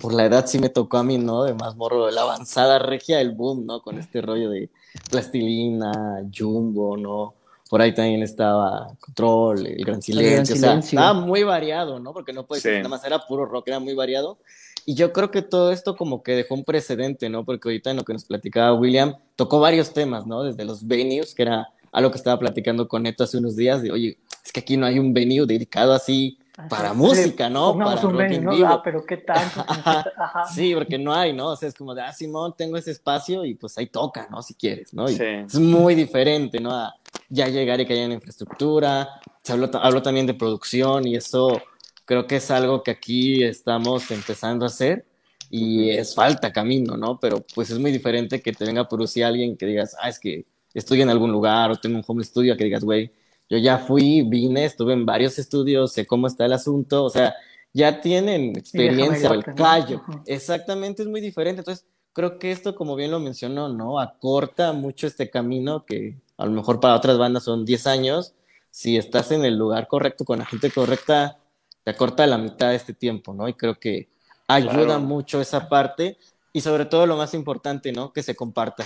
[0.01, 1.43] por la edad sí me tocó a mí, ¿no?
[1.43, 3.83] De más morro, de la avanzada regia del boom, ¿no?
[3.83, 4.71] Con este rollo de
[5.11, 7.35] plastilina, jumbo, ¿no?
[7.73, 12.13] por ahí también estaba Control, El Gran Silencio, o sea, estaba muy variado, ¿no?
[12.13, 14.37] Porque no puede ser, nada más era puro rock, era muy variado.
[14.85, 17.47] Y yo creo que todo esto como que dejó un precedente, ¿no?
[17.47, 20.43] Porque ahorita en lo que nos platicaba William, tocó varios temas, ¿no?
[20.43, 23.93] Desde los venues, que era algo que estaba platicando con Neto hace unos días, de,
[23.93, 27.77] oye, es que aquí no hay un venue dedicado así para música, ¿no?
[27.77, 28.67] Para un rock ¿no?
[28.67, 29.65] Ah, pero qué tanto.
[30.55, 31.51] Sí, porque no hay, ¿no?
[31.51, 34.43] O sea, es como de, ah, Simón, tengo ese espacio y pues ahí toca, ¿no?
[34.43, 35.11] Si quieres, ¿no?
[35.11, 36.73] Y Es muy diferente, ¿no?
[36.73, 36.95] A
[37.29, 39.09] ya llegar y que haya una infraestructura.
[39.43, 41.61] Se habló, habló también de producción y eso
[42.05, 45.07] creo que es algo que aquí estamos empezando a hacer
[45.51, 47.19] y es falta camino, ¿no?
[47.19, 50.19] Pero pues es muy diferente que te venga a producir alguien que digas, ah, es
[50.19, 53.13] que estoy en algún lugar o tengo un home studio, que digas, güey,
[53.49, 57.35] yo ya fui, vine, estuve en varios estudios, sé cómo está el asunto, o sea,
[57.73, 60.03] ya tienen experiencia, el callo.
[60.27, 61.61] Exactamente, es muy diferente.
[61.61, 63.99] Entonces, creo que esto, como bien lo mencionó, ¿no?
[63.99, 68.35] Acorta mucho este camino que a lo mejor para otras bandas son 10 años.
[68.71, 71.39] Si estás en el lugar correcto, con la gente correcta,
[71.85, 73.49] te acorta la mitad de este tiempo, ¿no?
[73.49, 74.09] Y creo que
[74.49, 76.19] ayuda mucho esa parte
[76.53, 78.13] y sobre todo lo más importante, ¿no?
[78.13, 78.85] Que se comparta.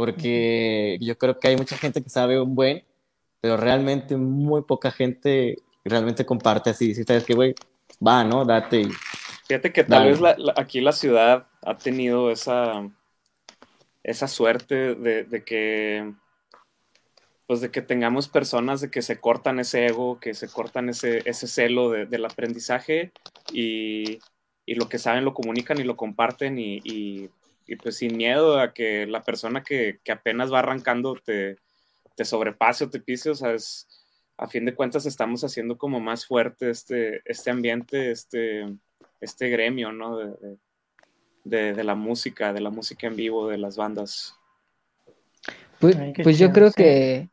[0.00, 2.86] Porque yo creo que hay mucha gente que sabe un buen,
[3.42, 6.94] pero realmente muy poca gente realmente comparte así.
[6.94, 7.54] Si sabes que, güey,
[8.02, 8.46] va, ¿no?
[8.46, 8.88] Date.
[9.46, 10.18] Fíjate que tal vez
[10.56, 12.88] aquí la ciudad ha tenido esa,
[14.02, 16.10] esa suerte de, que
[17.46, 21.20] pues de que tengamos personas de que se cortan ese ego, que se cortan ese,
[21.26, 23.12] ese celo del aprendizaje
[23.52, 24.18] y,
[24.66, 27.28] lo que saben lo comunican y lo comparten y,
[27.76, 31.56] pues sin miedo a que la persona que, apenas va arrancando te,
[32.16, 33.86] te sobrepase o te pise, o sea, es,
[34.36, 38.66] a fin de cuentas estamos haciendo como más fuerte este, este ambiente, este,
[39.20, 40.18] este gremio, ¿no?
[40.18, 40.58] De,
[41.44, 44.34] de, la música, de la música en vivo, de las bandas.
[45.78, 47.28] Pues, pues yo creo que,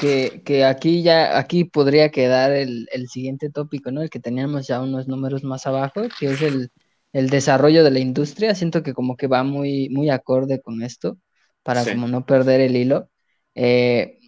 [0.00, 4.02] que, que, aquí ya, aquí podría quedar el, el, siguiente tópico, ¿no?
[4.02, 6.70] El que teníamos ya unos números más abajo, que es el,
[7.12, 8.54] el desarrollo de la industria.
[8.54, 11.18] Siento que como que va muy, muy acorde con esto,
[11.62, 13.10] para como no perder el hilo.
[13.54, 14.18] Eh,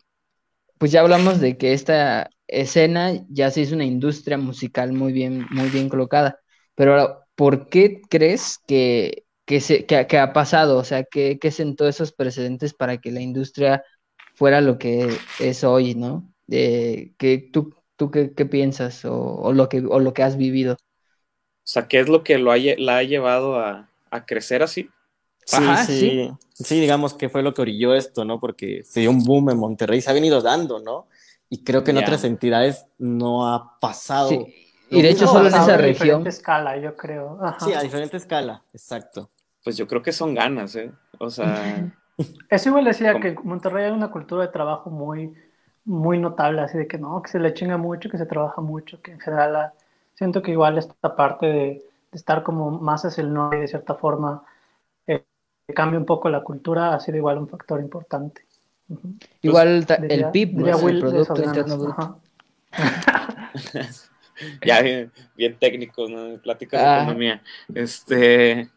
[0.79, 5.47] pues ya hablamos de que esta escena ya se hizo una industria musical muy bien,
[5.51, 6.41] muy bien colocada.
[6.75, 10.79] Pero ¿por qué crees que, que, se, que, ha pasado?
[10.79, 13.83] O sea, ¿qué, ¿qué, sentó esos precedentes para que la industria
[14.35, 15.09] fuera lo que
[15.41, 16.31] es hoy, ¿no?
[16.49, 20.77] que, ¿Tú, tú qué, piensas o, lo que, o lo que has vivido?
[21.65, 23.89] O sea, ¿qué es lo que lo la ha llevado a,
[24.27, 24.91] crecer así?
[25.47, 28.39] Sí, sí, sí, digamos que fue lo que orilló esto, ¿no?
[28.39, 31.09] Porque se dio un boom en Monterrey, se ha venido dando, ¿no?
[31.49, 34.31] Y creo que en otras entidades no ha pasado.
[34.91, 35.87] Y de hecho, solo en esa región.
[35.87, 37.39] A diferente escala, yo creo.
[37.61, 39.31] Sí, a diferente escala, exacto.
[39.63, 40.93] Pues yo creo que son ganas, ¿eh?
[41.19, 41.91] O sea.
[42.51, 45.35] Eso igual decía que en Monterrey hay una cultura de trabajo muy,
[45.85, 49.01] muy notable, así de que no, que se le chinga mucho, que se trabaja mucho,
[49.03, 49.73] que en general
[50.15, 53.95] siento que igual esta parte de, estar como más hacia el norte y de cierta
[53.95, 54.45] forma
[55.07, 55.25] eh,
[55.75, 58.47] cambia un poco la cultura, ha sido igual un factor importante.
[59.43, 60.89] Igual el PIB, ¿no?
[60.89, 62.21] el Producto Interno Bruto.
[64.65, 66.41] ya bien, técnico, ¿no?
[66.41, 67.03] Pláticas de ah.
[67.03, 67.43] economía.
[67.75, 68.71] Este,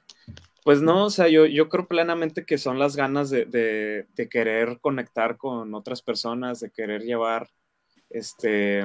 [0.64, 4.80] pues no, o sea, yo, yo creo plenamente que son las ganas de, de, querer
[4.80, 7.50] conectar con otras personas, de querer llevar
[8.10, 8.84] este,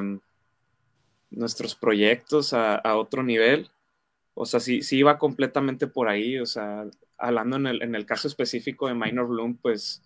[1.33, 3.71] nuestros proyectos a, a otro nivel.
[4.35, 6.87] O sea, sí, sí iba completamente por ahí, o sea,
[7.19, 10.03] hablando en el, en el caso específico de Minor Bloom, pues,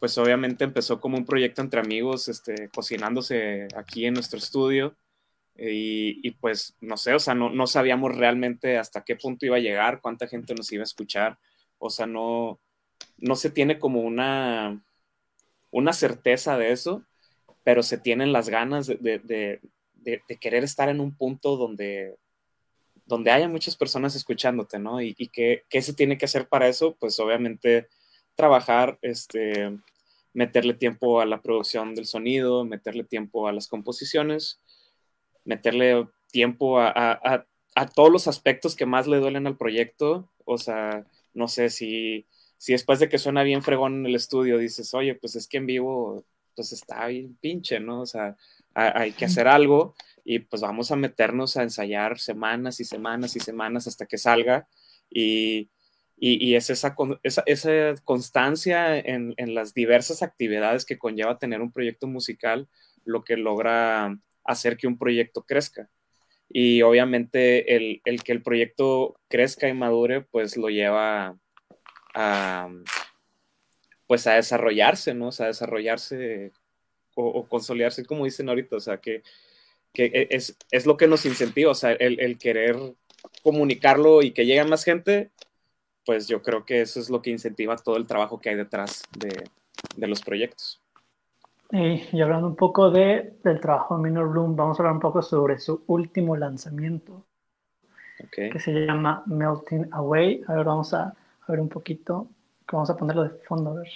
[0.00, 4.96] pues obviamente empezó como un proyecto entre amigos, este, cocinándose aquí en nuestro estudio.
[5.54, 9.60] Y, pues no sé, o sea, no, no, sabíamos realmente hasta qué punto iba a
[9.60, 11.38] llegar, cuánta gente nos iba a escuchar,
[11.78, 12.58] o sea, no,
[13.18, 14.82] no se tiene como una,
[15.70, 17.04] una certeza de eso,
[17.64, 19.60] pero se tienen las ganas de, de, de,
[20.40, 22.16] querer estar en un punto donde,
[23.06, 25.00] donde haya muchas personas escuchándote, ¿no?
[25.00, 27.88] Y, y qué, se tiene que hacer para eso, pues obviamente
[28.34, 29.78] trabajar, este,
[30.32, 34.60] meterle tiempo a la producción del sonido, meterle tiempo a las composiciones
[35.44, 37.46] meterle tiempo a,
[37.94, 40.30] todos los aspectos que más le duelen al proyecto.
[40.44, 42.26] O sea, no sé si,
[42.58, 45.58] si después de que suena bien fregón en el estudio dices, oye, pues es que
[45.58, 48.02] en vivo, pues está bien pinche, ¿no?
[48.02, 48.36] O sea,
[48.74, 53.40] hay que hacer algo y pues vamos a meternos a ensayar semanas y semanas y
[53.40, 54.68] semanas hasta que salga.
[55.10, 55.70] Y,
[56.24, 62.68] es esa, esa, constancia en, las diversas actividades que conlleva tener un proyecto musical
[63.04, 65.90] lo que logra hacer que un proyecto crezca.
[66.48, 71.36] Y obviamente el, que el proyecto crezca y madure, pues lo lleva
[72.14, 72.68] a,
[74.06, 75.28] pues a desarrollarse, ¿no?
[75.28, 76.52] O sea, a desarrollarse
[77.14, 79.22] o, consolidarse, como dicen ahorita, o sea, que,
[79.94, 82.76] e, es, lo que nos incentiva, o sea, el, querer
[83.42, 85.30] comunicarlo y que llegue a más gente,
[86.04, 89.02] pues yo creo que eso es lo que incentiva todo el trabajo que hay detrás
[89.16, 90.82] de los proyectos.
[91.72, 95.22] Y, hablando un poco de, del trabajo de Minor Bloom, vamos a hablar un poco
[95.22, 97.24] sobre su último lanzamiento,
[98.30, 100.42] que se llama Melting Away.
[100.48, 101.14] A ver, vamos a,
[101.48, 102.28] ver un poquito,
[102.70, 103.88] vamos a ponerlo de fondo, a ver,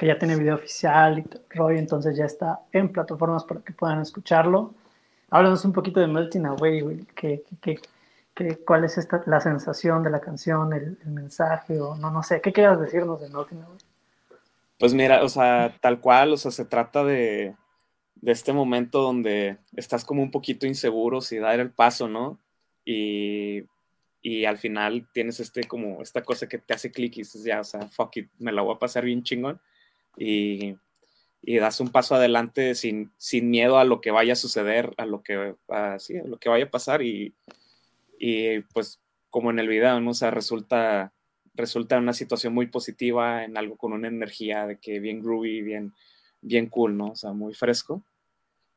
[0.00, 4.00] que ya tiene video oficial y rollo, entonces ya está en plataformas para que puedan
[4.00, 4.72] escucharlo.
[5.28, 7.44] Háblanos un poquito de Melting Away, que,
[8.64, 12.40] cuál es esta, la sensación de la canción, el, el mensaje, o no, no sé,
[12.40, 13.78] ¿qué quieras decirnos de Melting Away?
[14.78, 17.54] Pues mira, o sea, tal cual, o sea, se trata de,
[18.22, 22.38] este momento donde estás como un poquito inseguro si dar el paso, ¿no?
[22.86, 23.66] Y,
[24.46, 27.64] al final tienes este como esta cosa que te hace clic y dices, ya, o
[27.64, 29.60] sea, fuck it, me la voy a pasar bien chingón.
[30.16, 30.76] Y,
[31.42, 35.22] das un paso adelante sin, sin miedo a lo que vaya a suceder, a lo
[35.22, 37.34] que, a, a lo que vaya a pasar y,
[38.18, 40.10] y pues como en el video, ¿no?
[40.10, 41.12] O sea, resulta
[41.54, 45.94] resulta una situación muy positiva, en algo con una energía de que bien groovy, bien,
[46.40, 47.08] bien cool, ¿no?
[47.08, 48.02] O sea, muy fresco.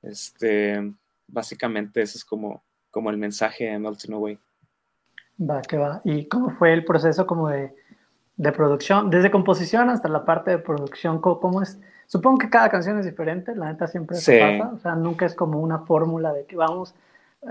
[0.02, 0.94] Este,
[1.28, 4.40] básicamente ese es como, como el mensaje de Melting Away.
[5.40, 6.02] Va, que va.
[6.04, 7.74] ¿Y cómo fue el proceso como de,
[8.38, 9.10] de producción?
[9.10, 11.80] Desde composición hasta la parte de producción, ¿cómo, es?
[12.08, 15.36] Supongo que cada canción es diferente, la neta siempre se pasa, o sea, nunca es
[15.36, 16.94] como una fórmula de que vamos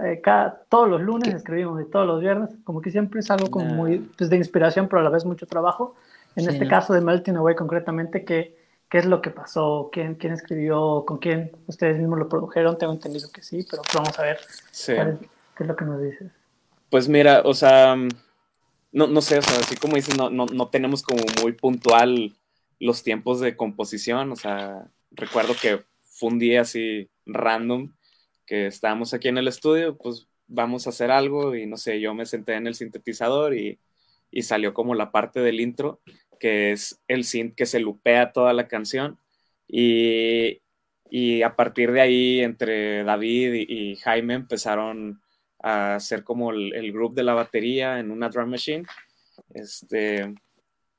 [0.00, 3.50] eh, cada, todos los lunes escribimos y todos los viernes, como que siempre es algo
[3.50, 5.94] como muy pues, de inspiración, pero a la vez mucho trabajo.
[6.34, 8.56] En este caso de Melting Away concretamente, ¿qué,
[8.88, 9.90] ¿qué es lo que pasó?
[9.92, 11.04] ¿Quién, ¿Quién escribió?
[11.06, 12.78] ¿Con quién ustedes mismos lo produjeron?
[12.78, 14.38] Tengo entendido que sí, pero vamos a ver
[14.86, 16.32] qué es lo que nos dices.
[16.88, 17.94] Pues mira, o sea,
[18.92, 22.32] no, no sé, o sea, así como dices, no, no, no tenemos como muy puntual
[22.78, 27.92] los tiempos de composición, o sea, recuerdo que fue un día así random
[28.46, 32.14] que estábamos aquí en el estudio, pues vamos a hacer algo y no sé, yo
[32.14, 33.78] me senté en el sintetizador y,
[34.30, 36.00] y salió como la parte del intro,
[36.38, 39.18] que es el synth que se lupea toda la canción
[39.68, 40.60] y,
[41.08, 45.20] y a partir de ahí entre David y, Jaime empezaron
[45.62, 48.84] a hacer como el, el grupo de la batería en una drum machine.
[49.54, 50.34] Este,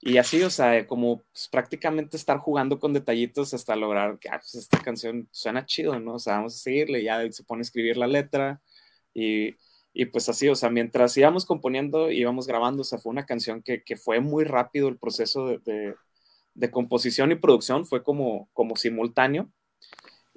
[0.06, 4.40] y así, o sea, como pues, prácticamente estar jugando con detallitos hasta lograr que ah,
[4.40, 6.16] pues, esta canción suena chido, ¿no?
[6.16, 8.62] O sea, vamos a seguirle, ya se pone a escribir la letra
[9.14, 9.56] y,
[9.94, 13.62] y pues así, o sea, mientras íbamos componiendo, íbamos grabando, o sea, fue una canción
[13.62, 15.96] que, que fue muy rápido el proceso de,
[16.56, 19.50] de, composición y producción, fue como, como simultáneo.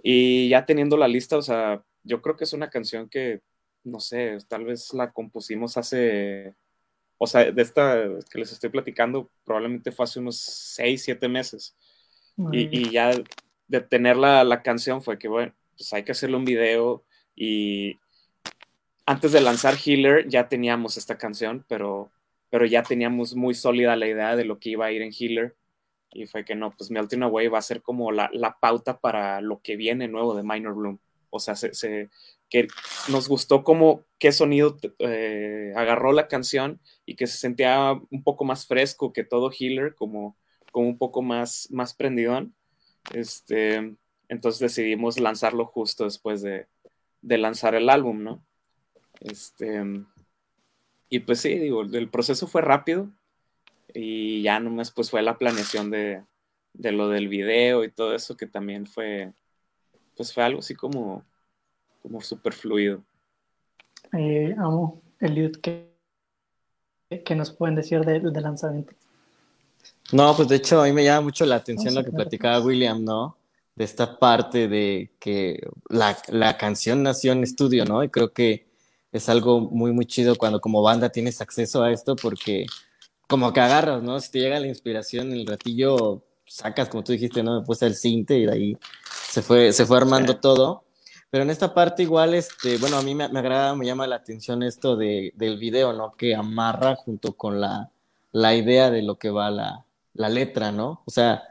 [0.03, 3.41] Y ya teniendo la lista, o sea, yo creo que es una canción que,
[3.87, 6.55] no sé, tal vez la compusimos hace
[7.19, 11.75] o sea, de esta que les estoy platicando, probablemente fue hace unos 6, 7 meses.
[12.53, 13.13] Y, ya
[13.67, 17.03] de tener la, la, canción fue que, bueno, pues hay que hacerle un video
[17.35, 17.99] y,
[19.07, 22.11] antes de lanzar Healer ya teníamos esta canción, pero,
[22.51, 25.57] pero ya teníamos muy sólida la idea de lo que iba a ir en Healer.
[26.11, 29.41] Y fue que no, pues Melting Away va a ser como la, la pauta para
[29.41, 30.99] lo que viene nuevo de Minor Bloom.
[31.31, 32.11] O sea, se, se,
[32.49, 32.69] que
[33.09, 38.45] nos gustó como qué sonido eh, agarró la canción y que se sentía un poco
[38.45, 40.37] más fresco que todo Healer, como,
[40.73, 42.55] como un poco más, más prendidón.
[43.13, 43.97] Este,
[44.29, 46.67] entonces decidimos lanzarlo justo después de,
[47.23, 48.45] de lanzar el álbum, ¿no?
[49.21, 49.83] Este,
[51.09, 53.11] y pues sí, digo, el proceso fue rápido
[53.95, 56.23] y ya nomás pues fue la planeación de,
[56.75, 59.33] de lo del video y todo eso que también fue,
[60.17, 61.25] pues fue algo así como
[62.07, 63.03] como súper fluido.
[64.13, 65.91] Eh, amo, Eliud, ¿qué,
[67.25, 68.93] ¿qué, nos pueden decir del de lanzamiento?
[70.13, 73.03] No, pues de hecho a mí me llama mucho la atención lo que platicaba William,
[73.03, 73.37] ¿no?
[73.75, 78.05] De esta parte de que la, la, canción nació en estudio, ¿no?
[78.05, 78.69] Y creo que
[79.11, 82.67] es algo muy, muy chido cuando como banda tienes acceso a esto porque
[83.27, 84.21] como que agarras, ¿no?
[84.21, 87.61] Si te llega la inspiración en el ratillo, sacas, como tú dijiste, ¿no?
[87.61, 88.77] Me puse el cinte y de ahí
[89.29, 90.86] se fue, se fue armando todo.
[91.31, 94.17] Pero en esta parte igual, este, bueno, a mí me, me agrada, me llama la
[94.17, 96.15] atención esto de, del video, ¿no?
[96.15, 97.91] Que amarra junto con la,
[98.33, 99.85] la idea de lo que va la,
[100.15, 101.03] la letra, ¿no?
[101.05, 101.43] O sea,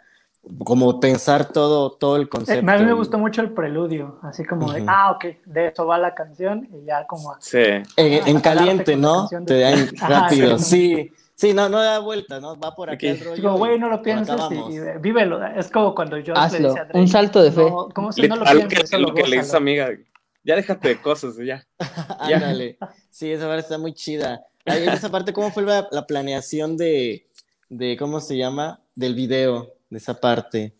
[0.64, 2.70] como pensar todo, todo el concepto.
[2.70, 5.98] a mí me gustó mucho el preludio, así como de, ah, ok, de eso va
[5.98, 7.36] la canción y ya como...
[7.40, 7.60] Sí.
[7.98, 9.28] en, caliente, ¿no?
[9.46, 11.12] Te dan rápido, sí.
[11.36, 12.58] Sí, no, no da vuelta, ¿no?
[12.58, 13.36] Va por aquí el rollo.
[13.36, 15.46] Digo, güey, no lo pienses y, vívelo.
[15.46, 16.74] Es como cuando yo Hazlo.
[16.74, 17.70] le un salto de fe.
[17.70, 19.90] No, como si no lo pienses, que, lo que le dices, amiga.
[20.46, 21.68] Ya déjate de cosas, ya.
[22.20, 22.78] Ándale.
[23.10, 24.46] sí, esa parte está muy chida.
[24.66, 27.28] Ahí, esa parte, ¿cómo fue la, la, planeación de,
[27.70, 28.80] de, ¿cómo se llama?
[28.96, 30.74] Del video, de esa parte.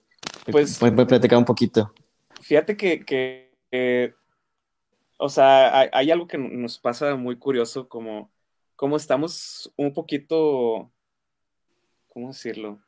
[0.50, 0.80] Pues.
[0.80, 1.94] Voy a platicar un poquito.
[2.42, 4.16] Fíjate que, que, que
[5.18, 8.32] o sea, hay, hay algo que nos pasa muy curioso, como
[8.76, 10.92] como estamos un poquito,
[12.10, 12.82] ¿cómo decirlo?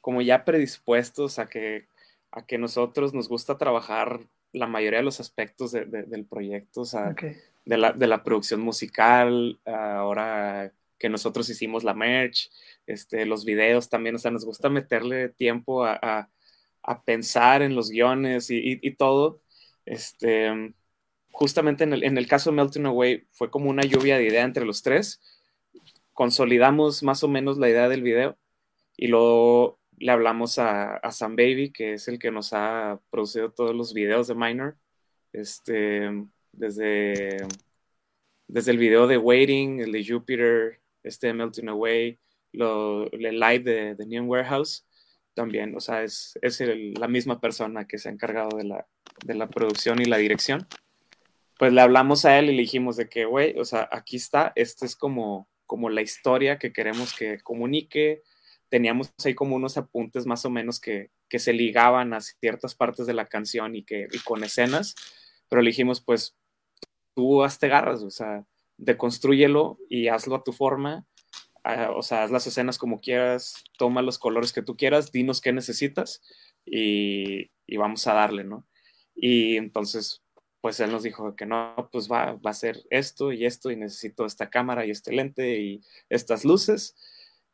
[0.00, 1.86] Como ya predispuestos a que,
[2.30, 4.20] a que nosotros nos gusta trabajar
[4.52, 7.36] la mayoría de los aspectos de, de, del proyecto, o sea, okay.
[7.64, 12.50] de, la, de, la, producción musical, ahora que nosotros hicimos la merch,
[12.86, 16.30] este, los videos también, o sea, nos gusta meterle tiempo a, a,
[16.82, 19.40] a pensar en los guiones y, y, y todo.
[19.86, 20.72] Este,
[21.30, 24.44] justamente en el, en el caso de Melting Away fue como una lluvia de idea
[24.44, 25.20] entre los tres.
[26.12, 28.36] Consolidamos más o menos la idea del video
[28.96, 33.50] y luego le hablamos a, a Sam Baby, que es el que nos ha producido
[33.52, 34.76] todos los videos de Minor,
[35.32, 36.10] este,
[36.52, 37.46] desde,
[38.48, 42.18] desde el video de Waiting, el de Jupiter, este de Melting Away,
[42.52, 44.86] lo, el live de, de New Warehouse,
[45.34, 46.60] también, o sea, es, es
[46.98, 48.86] la misma persona que se ha encargado de la,
[49.24, 50.66] de la producción y la dirección
[51.60, 54.50] pues le hablamos a él y le dijimos de que, güey, o sea, aquí está,
[54.54, 58.22] esta es como, como la historia que queremos que comunique.
[58.70, 63.06] Teníamos ahí como unos apuntes más o menos que, que se ligaban a ciertas partes
[63.06, 64.94] de la canción y, que, con escenas,
[65.50, 66.34] pero le dijimos, pues
[67.14, 68.46] tú hazte garras, o sea,
[68.78, 71.04] deconstrúyelo y hazlo a tu forma,
[71.66, 75.42] uh, o sea, haz las escenas como quieras, toma los colores que tú quieras, dinos
[75.42, 76.22] qué necesitas
[76.64, 78.66] y, y vamos a darle, ¿no?
[79.14, 80.22] Y entonces
[80.60, 83.76] pues él nos dijo que no, pues va, va a ser esto y esto y
[83.76, 86.96] necesito esta cámara y este lente y estas luces.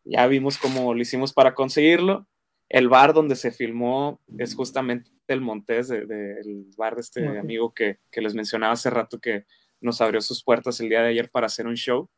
[0.05, 2.27] Ya vimos cómo lo hicimos para conseguirlo.
[2.69, 7.39] El bar donde se filmó es justamente el Montés, del de, bar de este okay.
[7.39, 9.45] amigo que, que, les mencionaba hace rato que
[9.81, 12.09] nos abrió sus puertas el día de ayer para hacer un show.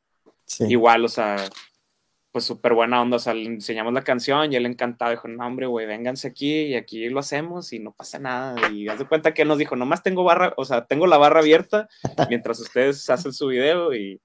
[0.44, 0.64] Sí.
[0.68, 1.36] Igual, o sea,
[2.30, 5.46] pues súper buena onda, o sea, le enseñamos la canción y él encantado, dijo, no
[5.46, 8.70] hombre, güey, vénganse aquí y aquí lo hacemos y no pasa nada.
[8.70, 11.16] Y haz de cuenta que él nos dijo, nomás tengo barra, o sea, tengo la
[11.16, 11.88] barra abierta
[12.28, 14.20] mientras ustedes hacen su video y,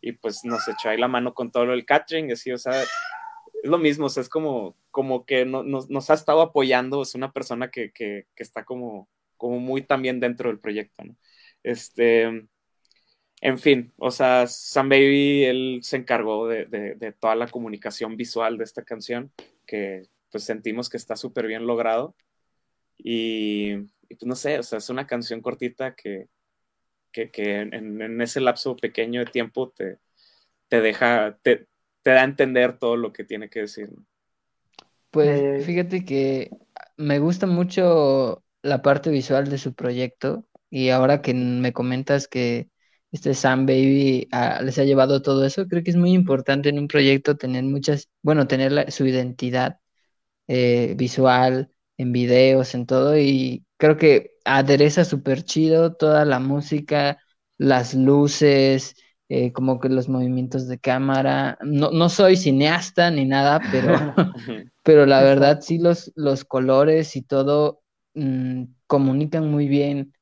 [0.00, 2.88] y pues nos echó ahí la mano con todo el catering, así, o sea, es
[3.64, 7.14] lo mismo, o sea, es como, como que no, nos, nos, ha estado apoyando, es
[7.14, 11.16] una persona que, que, que está como, como muy también dentro del proyecto, ¿no?
[11.62, 12.46] Este,
[13.40, 18.16] en fin, o sea, Sam Baby, él se encargó de, de, de toda la comunicación
[18.16, 19.32] visual de esta canción,
[19.66, 22.14] que pues sentimos que está súper bien logrado.
[22.96, 23.74] Y,
[24.08, 26.28] y, pues no sé, o sea, es una canción cortita que,
[27.12, 29.98] que, que en, en, ese lapso pequeño de tiempo te,
[30.68, 31.68] te deja, te,
[32.02, 33.90] te, da a entender todo lo que tiene que decir.
[33.92, 34.04] ¿no?
[35.10, 36.50] Pues fíjate que
[36.96, 42.68] me gusta mucho la parte visual de su proyecto y ahora que me comentas que
[43.12, 45.66] este Sam Baby uh, les ha llevado todo eso.
[45.66, 49.78] Creo que es muy importante en un proyecto tener muchas, bueno, tener la, su identidad
[50.48, 57.18] eh, visual, en videos, en todo, y creo que adereza súper chido toda la música,
[57.58, 58.94] las luces,
[59.28, 61.58] eh, como que los movimientos de cámara.
[61.62, 63.92] No, no soy cineasta ni nada, pero,
[64.82, 67.82] pero la verdad sí los, los colores y todo
[68.14, 70.14] mm, comunican muy bien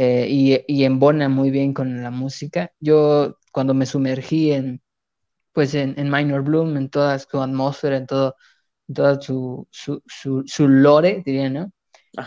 [0.00, 2.70] eh, y, y embonan muy bien con la música.
[2.78, 4.80] Yo cuando me sumergí en,
[5.52, 8.36] pues en, en Minor Bloom, en toda su atmósfera, en todo,
[8.94, 10.00] toda su, su,
[10.46, 11.72] su, lore, diría, ¿no?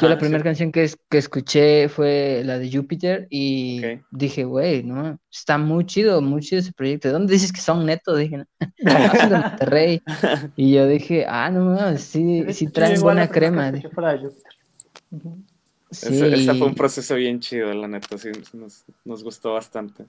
[0.01, 5.17] Yo la primera canción que, que, escuché fue la de Júpiter y dije, güey, ¿no?
[5.32, 7.07] Está muy chido, muy chido ese proyecto.
[7.07, 8.17] ¿De dónde dices que son netos?
[8.17, 8.45] Dije, ¿no?
[9.30, 10.01] de Monterrey.
[10.57, 13.72] y yo dije, ah, no, sí, sí traen buena crema.
[15.92, 16.08] Sí.
[16.08, 20.06] Ese, fue un proceso bien chido, la neta, sí, nos, nos gustó bastante.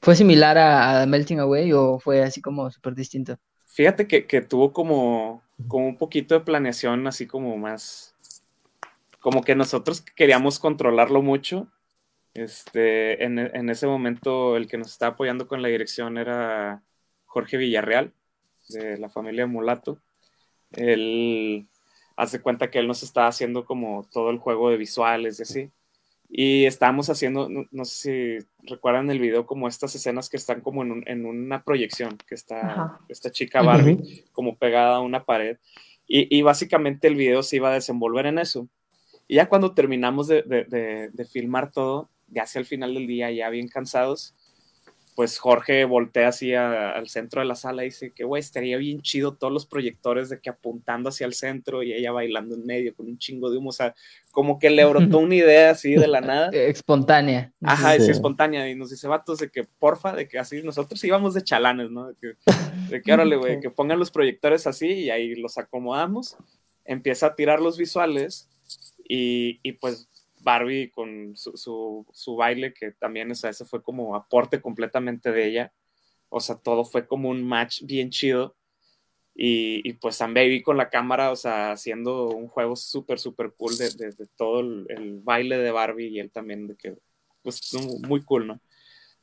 [0.00, 3.38] ¿Fue similar a, Melting Away o fue así como súper distinto?
[3.66, 8.14] Fíjate que, que, tuvo como, como un poquito de planeación, así como más,
[9.20, 11.68] como que nosotros queríamos controlarlo mucho.
[12.34, 16.82] Este, en, en ese momento el que nos estaba apoyando con la dirección era
[17.26, 18.12] Jorge Villarreal,
[18.68, 20.00] de la familia Mulato.
[20.72, 21.68] Él
[22.18, 25.70] hace cuenta que él nos estaba haciendo como todo el juego de visuales y así.
[26.28, 30.82] Y estábamos haciendo, no, sé si recuerdan el video, como estas escenas que están como
[30.82, 35.58] en, una proyección, que está esta chica Barbie como pegada a una pared.
[36.08, 38.68] Y, básicamente el video se iba a desenvolver en eso.
[39.28, 43.48] Y ya cuando terminamos de, de filmar todo, ya hacia el final del día, ya
[43.48, 44.34] bien cansados,
[45.18, 49.02] pues Jorge voltea así al centro de la sala y dice que, güey, estaría bien
[49.02, 52.94] chido todos los proyectores de que apuntando hacia el centro y ella bailando en medio
[52.94, 53.96] con un chingo de humo, o sea,
[54.30, 56.50] como que le brotó una idea así de la nada.
[56.52, 57.52] Espontánea.
[57.64, 58.12] Ajá, sí.
[58.12, 61.90] espontánea, y nos dice, vatos, de que porfa, de que así nosotros íbamos de chalanes,
[61.90, 62.06] ¿no?
[62.06, 62.34] De que,
[62.88, 66.36] de que órale, güey, que pongan los proyectores así y ahí los acomodamos,
[66.84, 68.48] empieza a tirar los visuales
[69.02, 70.08] y, y pues
[70.40, 75.46] Barbie con su, su, baile, que también, o sea, ese fue como aporte completamente de
[75.46, 75.72] ella.
[76.28, 78.56] O sea, todo fue como un match bien chido.
[79.40, 83.76] Y, pues Sam Baby con la cámara, o sea, haciendo un juego súper, súper cool
[83.78, 86.96] de, de, todo el, baile de Barbie y él también, de que,
[87.42, 87.60] pues,
[88.08, 88.60] muy cool, ¿no?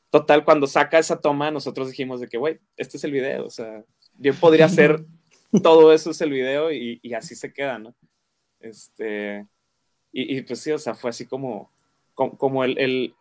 [0.09, 3.49] Total, cuando saca esa toma, nosotros dijimos de que, güey, este es el video, o
[3.49, 5.03] sea, bien podría ser
[5.63, 7.93] todo eso es el video y, y así se queda, ¿no?
[8.61, 9.45] Este,
[10.17, 11.69] y, pues sí, o sea, fue así como,
[12.13, 13.15] como, el, el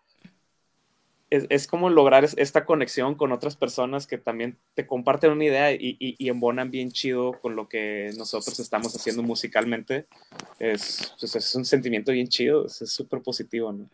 [1.30, 5.96] es, como lograr esta conexión con otras personas que también te comparten una idea y,
[5.98, 10.06] y, embonan bien chido con lo que nosotros estamos haciendo musicalmente.
[10.60, 13.90] Es, pues, es un sentimiento bien chido, es súper positivo, ¿no?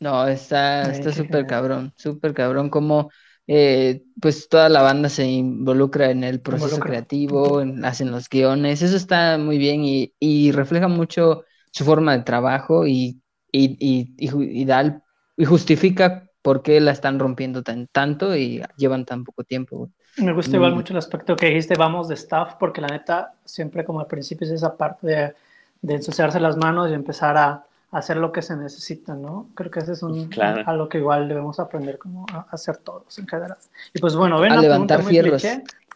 [0.00, 3.10] No, está súper cabrón, súper cabrón como
[3.46, 8.96] eh, pues toda la banda se involucra en el proceso creativo, hacen los guiones, eso
[8.96, 11.44] está muy bien y, y refleja mucho
[11.74, 13.20] su forma de trabajo y,
[13.50, 15.02] y, y, y, da
[15.36, 19.90] y justifica por qué la están rompiendo tan, tanto y llevan tan poco tiempo.
[20.18, 20.74] Me gusta igual mm.
[20.76, 24.46] mucho el aspecto que dijiste, vamos de staff, porque la neta, siempre como al principio
[24.46, 25.34] es esa parte de,
[25.82, 27.64] de ensuciarse las manos y empezar a,
[27.94, 29.50] hacer lo que se necesita, ¿no?
[29.54, 30.28] Creo que ese es un,
[30.66, 33.56] algo que igual debemos aprender como a hacer todos en general.
[33.94, 35.44] Y pues bueno, ven a levantar fierros.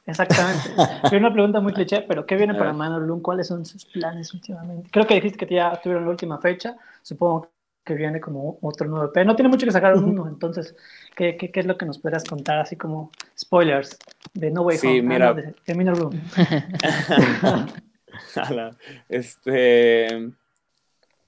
[0.08, 0.70] Exactamente.
[1.02, 3.20] Hay una pregunta muy cliché, pero ¿qué viene para Manuel Bloom?
[3.20, 4.88] ¿Cuáles son sus planes últimamente?
[4.90, 6.76] Creo que dijiste que ya tuvieron la última fecha.
[7.02, 7.50] Supongo
[7.84, 9.26] que viene como otro nuevo EP.
[9.26, 10.74] No tiene mucho que sacar uno, entonces,
[11.14, 12.58] ¿qué, ¿qué, qué, es lo que nos podrías contar?
[12.58, 13.98] Así como spoilers
[14.32, 15.34] de No Way sí, Mira.
[15.34, 16.18] de, de Bloom.
[19.10, 20.30] este,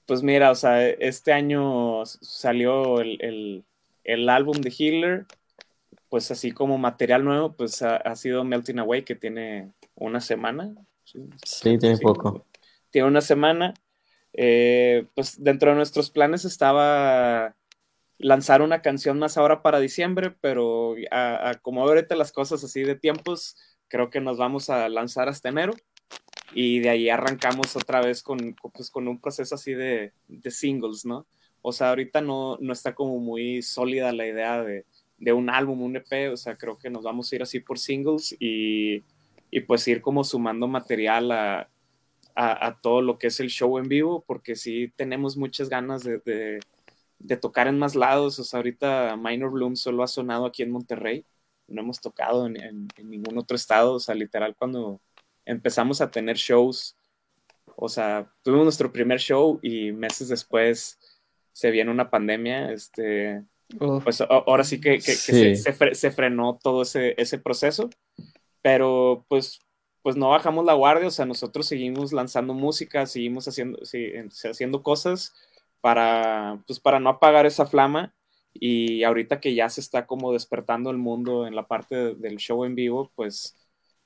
[0.07, 3.63] pues mira, o sea, este año salió el, el,
[4.03, 5.27] el álbum de Healer
[6.11, 10.75] pues así como material nuevo, pues ha, sido Melting Away, que tiene una semana.
[11.05, 12.45] Sí, tiene poco.
[12.89, 13.73] Tiene una semana.
[14.33, 17.55] Eh, pues dentro de nuestros planes estaba
[18.17, 22.95] lanzar una canción más ahora para diciembre, pero a, como ahorita las cosas así de
[22.95, 23.55] tiempos,
[23.87, 25.75] creo que nos vamos a lanzar hasta enero
[26.53, 31.05] y de ahí arrancamos otra vez con, pues, con un proceso así de, de, singles,
[31.05, 31.25] ¿no?
[31.61, 34.85] O sea, ahorita no, no está como muy sólida la idea de,
[35.21, 37.77] de un álbum, un EP, o sea, creo que nos vamos a ir así por
[37.77, 39.03] singles y,
[39.51, 41.69] y pues ir como sumando material a,
[42.35, 46.59] a, todo lo que es el show en vivo, porque sí tenemos muchas ganas de,
[47.19, 50.71] de, tocar en más lados, o sea, ahorita Minor Bloom solo ha sonado aquí en
[50.71, 51.23] Monterrey,
[51.67, 55.01] no hemos tocado en, en, ningún otro estado, o sea, literal cuando
[55.45, 56.97] empezamos a tener shows,
[57.75, 60.97] o sea, tuvimos nuestro primer show y meses después
[61.51, 63.43] se viene una pandemia, este,
[63.77, 67.89] pues ahora sí que, Se, frenó todo ese, ese, proceso,
[68.61, 69.59] pero pues,
[70.01, 73.79] pues no bajamos la guardia, o sea, nosotros seguimos lanzando música, seguimos haciendo,
[74.49, 75.33] haciendo cosas
[75.81, 78.13] para, pues para no apagar esa flama
[78.53, 82.65] Y ahorita que ya se está como despertando el mundo en la parte del show
[82.65, 83.57] en vivo, pues,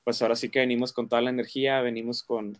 [0.04, 2.58] pues ahora sí que venimos con toda la energía, venimos con,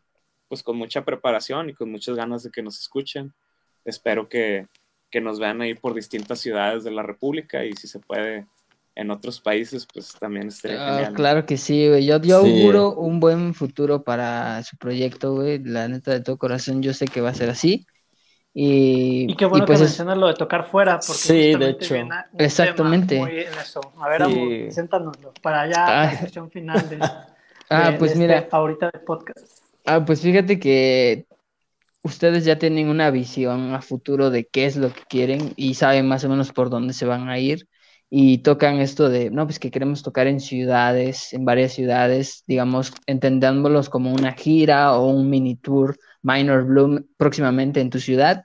[0.48, 3.34] pues con mucha preparación y con muchas ganas de que nos escuchen.
[3.86, 4.68] Espero que,
[5.16, 8.48] que nos vean ahí por distintas ciudades de la República y si se puede
[8.96, 11.14] en otros países, pues también estaría Ah, genial.
[11.14, 12.06] claro que sí, güey.
[12.06, 12.50] Yo, yo Sí.
[12.62, 15.60] auguro un buen futuro para su proyecto, güey.
[15.64, 17.88] La neta, de todo corazón, yo sé que va a ser así.
[18.54, 21.56] Y, Y qué bueno y pues que es- mencionas lo de tocar fuera, porque Sí,
[21.56, 21.94] de hecho.
[21.94, 23.16] viene un Exactamente.
[23.16, 23.80] tema muy en eso.
[24.02, 24.32] A ver, Sí.
[24.34, 26.06] amor, preséntanoslo para ya Ah.
[26.12, 27.00] la sección final de,
[27.70, 28.38] Ah, de- pues de mira.
[28.40, 29.48] este ahorita del podcast.
[29.86, 31.26] Ah, pues fíjate que
[32.06, 36.08] ustedes ya tienen una visión a futuro de qué es lo que quieren y saben
[36.08, 37.68] más o menos por dónde se van a ir
[38.12, 42.94] y tocan esto de, no, pues que queremos tocar en ciudades, en varias ciudades, digamos,
[43.08, 48.44] entendiéndolos como una gira o un mini tour Minor Bloom próximamente en tu ciudad,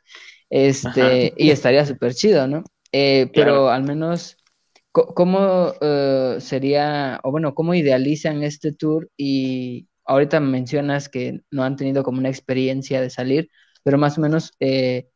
[0.49, 2.65] este, y estaría súper chido, ¿no?
[2.93, 4.39] Eh, pero al menos,
[4.91, 9.11] ¿cómo eh, sería, o bueno, cómo idealizan este tour?
[9.19, 13.49] Y ahorita mencionas que no han tenido como una experiencia de salir,
[13.85, 15.09] pero más o menos, eh,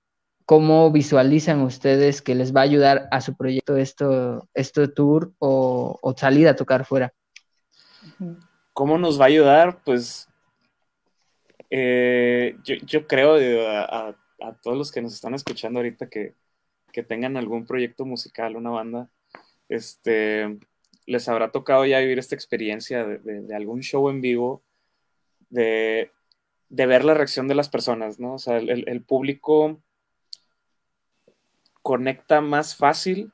[0.46, 5.98] ¿cómo visualizan ustedes que les va a ayudar a su proyecto esto, este tour o,
[6.00, 7.12] o salir a tocar fuera?
[8.72, 9.80] ¿Cómo nos va a ayudar?
[9.84, 10.28] Pues
[11.70, 14.16] eh, yo, yo creo eh, a, a-
[14.48, 16.34] a todos los que nos están escuchando ahorita que,
[16.92, 19.08] que tengan algún proyecto musical, una banda,
[19.68, 20.58] este,
[21.06, 24.62] les habrá tocado ya vivir esta experiencia de, de- de algún show en vivo,
[25.54, 26.10] de,
[26.68, 28.34] de ver la reacción de las personas, ¿no?
[28.34, 29.80] O sea, el, el- público
[31.82, 33.30] conecta más fácil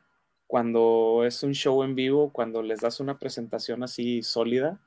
[0.46, 4.80] cuando es un show en vivo, cuando les das una presentación así sólida.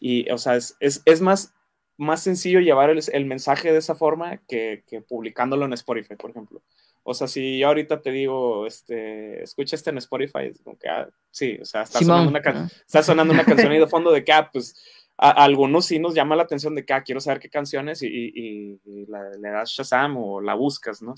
[0.00, 1.54] Y, o sea, es, es, es más,
[1.96, 6.30] más sencillo llevar el, el mensaje de esa forma que, que publicándolo en Spotify, por
[6.30, 6.60] ejemplo.
[7.04, 10.88] O sea, si yo ahorita te digo, este, escucha este en Spotify, es como que,
[10.88, 12.66] ah, sí, o sea, está Simón, sonando, una ¿no?
[12.86, 14.76] está sonando una canción ahí de fondo de que, ah, pues,
[15.18, 19.50] algunos sí nos llama la atención de que, ah, quiero saber qué canciones y, le
[19.50, 21.14] das Shazam o la buscas, ¿no?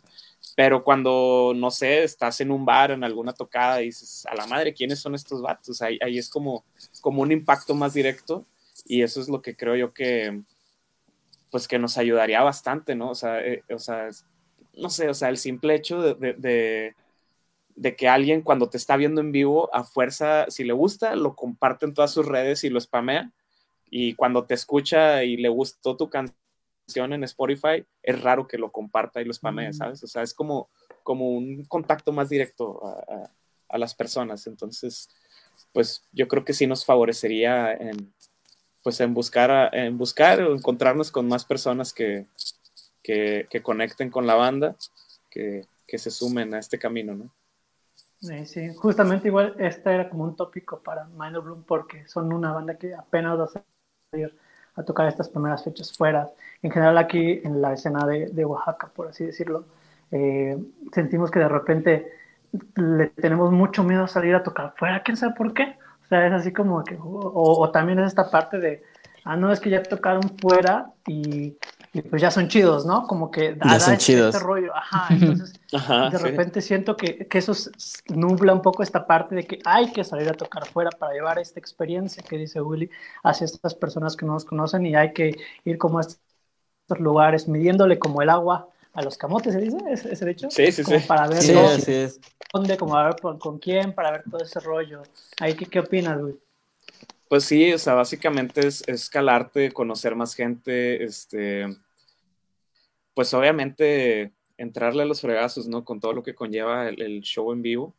[0.57, 4.47] Pero cuando, no sé, estás en un bar, en alguna tocada y dices, a la
[4.47, 5.83] madre, ¿quiénes son estos vatos?
[5.83, 6.65] Ahí, ahí es como,
[7.01, 8.47] como un impacto más directo
[8.87, 10.41] y eso es lo que creo yo que,
[11.51, 13.11] pues que nos ayudaría bastante, ¿no?
[13.11, 14.09] O sea, eh, o sea,
[14.77, 16.95] no sé, o sea, el simple hecho de- de-
[17.77, 21.35] de que alguien cuando te está viendo en vivo, a fuerza, si le gusta, lo
[21.35, 23.33] comparte en todas sus redes y lo spamea.
[23.91, 28.71] Y cuando te escucha y le gustó tu canción en Spotify, es raro que lo
[28.71, 29.73] comparta y lo spamee.
[29.73, 30.03] ¿sabes?
[30.05, 30.69] O sea, es como,
[31.03, 33.31] como un contacto más directo a, a-
[33.69, 34.47] a las personas.
[34.49, 35.09] Entonces,
[35.73, 38.13] pues yo creo que sí nos favorecería en,
[38.83, 42.27] pues en buscar, a- en buscar o encontrarnos con más personas que,
[43.03, 44.77] que, que conecten con la banda,
[45.31, 47.31] que, que se sumen a este camino, ¿no?
[48.21, 52.53] Sí, sí, justamente igual este era como un tópico para Minor Bloom porque son una
[52.53, 53.65] banda que apenas a
[54.11, 54.35] salir
[54.77, 56.31] a tocar estas primeras fechas fuera.
[56.63, 59.65] En general aquí en la escena de, de Oaxaca, por así decirlo,
[60.11, 60.59] eh,
[60.93, 62.13] sentimos que de repente
[62.75, 65.77] le tenemos mucho miedo a salir a tocar fuera, quién sabe por qué.
[66.05, 68.83] O sea, es así como que, o, o también es esta parte de,
[69.25, 71.57] ah, no, es que ya tocaron fuera y,
[71.93, 73.07] y pues ya son chidos, ¿no?
[73.07, 74.35] Como que da, Ya da son este, chidos.
[74.35, 76.31] este rollo, ajá, entonces Ajá, de sí.
[76.31, 77.53] repente siento que, que eso
[78.09, 81.39] nubla un poco esta parte de que hay que salir a tocar fuera para llevar
[81.39, 82.91] esta experiencia que dice Willy
[83.23, 86.21] hacia estas personas que no nos conocen y hay que ir como a estos
[87.01, 90.49] lugares midiéndole como el agua a los camotes, ¿se dice ese, ese dicho?
[90.49, 91.03] Sí, sí, Como sí.
[91.07, 91.47] para ver
[92.53, 95.03] dónde, como a ver por- con quién, para ver todo ese rollo.
[95.41, 96.37] Ahí, ¿qué, qué opinas, Luis?
[97.31, 101.65] Pues sí, o sea, básicamente es, es calarte, conocer más gente, este,
[103.15, 105.85] pues obviamente entrarle a los fregazos, ¿no?
[105.85, 107.95] Con todo lo que conlleva el, show en vivo.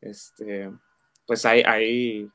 [0.00, 0.70] Este,
[1.26, 2.30] pues hay, hay,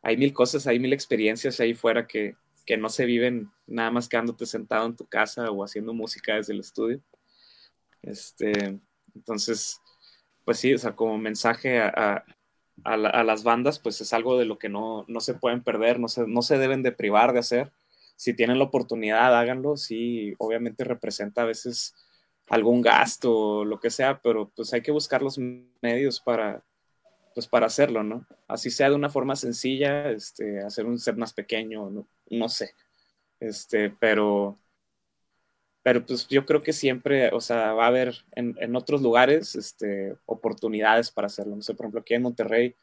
[0.00, 2.34] hay mil cosas, hay mil experiencias ahí fuera que,
[2.64, 6.54] que no se viven nada más quedándote sentado en tu casa o haciendo música desde
[6.54, 7.02] el estudio.
[8.00, 8.80] Este,
[9.14, 9.82] entonces,
[10.46, 12.24] pues sí, o sea, como mensaje a-
[12.84, 15.62] a la- a las bandas, pues es algo de lo que no, no se pueden
[15.62, 17.72] perder, no se, no se deben de privar de hacer.
[18.16, 19.76] Si tienen la oportunidad, háganlo.
[19.76, 21.94] Sí, obviamente representa a veces
[22.48, 25.38] algún gasto o lo que sea, pero pues hay que buscar los
[25.82, 26.62] medios para,
[27.34, 28.26] pues para hacerlo, ¿no?
[28.48, 32.74] Así sea de una forma sencilla, este, hacer un set más pequeño, no, no sé.
[33.40, 34.58] Este, pero,
[35.82, 39.54] pero pues yo creo que siempre, o sea, va a haber en, en otros lugares
[39.56, 41.56] este, oportunidades para hacerlo.
[41.56, 42.74] No sé, por ejemplo, aquí en Monterrey,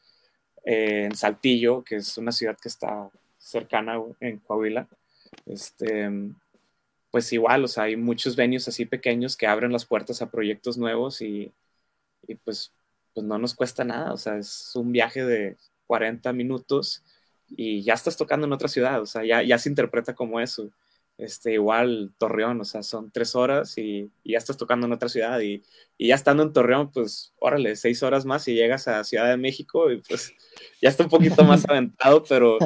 [0.64, 4.88] eh, en Saltillo, que es una ciudad que está cercana en Coahuila,
[5.46, 6.10] este,
[7.10, 10.78] pues igual, o sea, hay muchos venues así pequeños que abren las puertas a proyectos
[10.78, 11.52] nuevos y,
[12.28, 12.72] y pues
[13.14, 17.02] pues no nos cuesta nada, o sea, es un viaje de 40 minutos
[17.48, 20.70] y ya estás tocando en otra ciudad, o sea, ya, ya se interpreta como eso.
[21.20, 25.38] Este, igual Torreón, o sea, son tres horas y, ya estás tocando en otra ciudad
[25.40, 25.62] y,
[25.98, 29.92] ya estando en Torreón, pues órale, seis horas más y llegas a Ciudad de México
[29.92, 30.32] y pues
[30.80, 32.56] ya está un poquito más aventado, pero,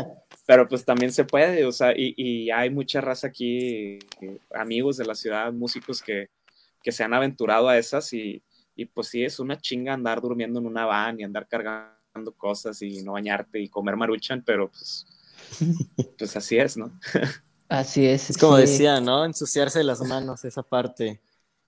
[0.47, 3.99] pero pues también se puede, o sea, y, hay mucha raza aquí,
[4.55, 6.29] amigos de la ciudad, músicos que,
[6.81, 8.41] que se han aventurado a esas y,
[8.77, 12.81] y pues sí, es una chinga andar durmiendo en una van y andar cargando cosas
[12.83, 15.09] y no bañarte y comer maruchan, pero pues,
[16.19, 16.97] pues así es, ¿no?
[17.69, 18.31] Así es.
[18.31, 19.25] Es como decía, ¿no?
[19.25, 21.21] Ensuciarse las manos, esa parte.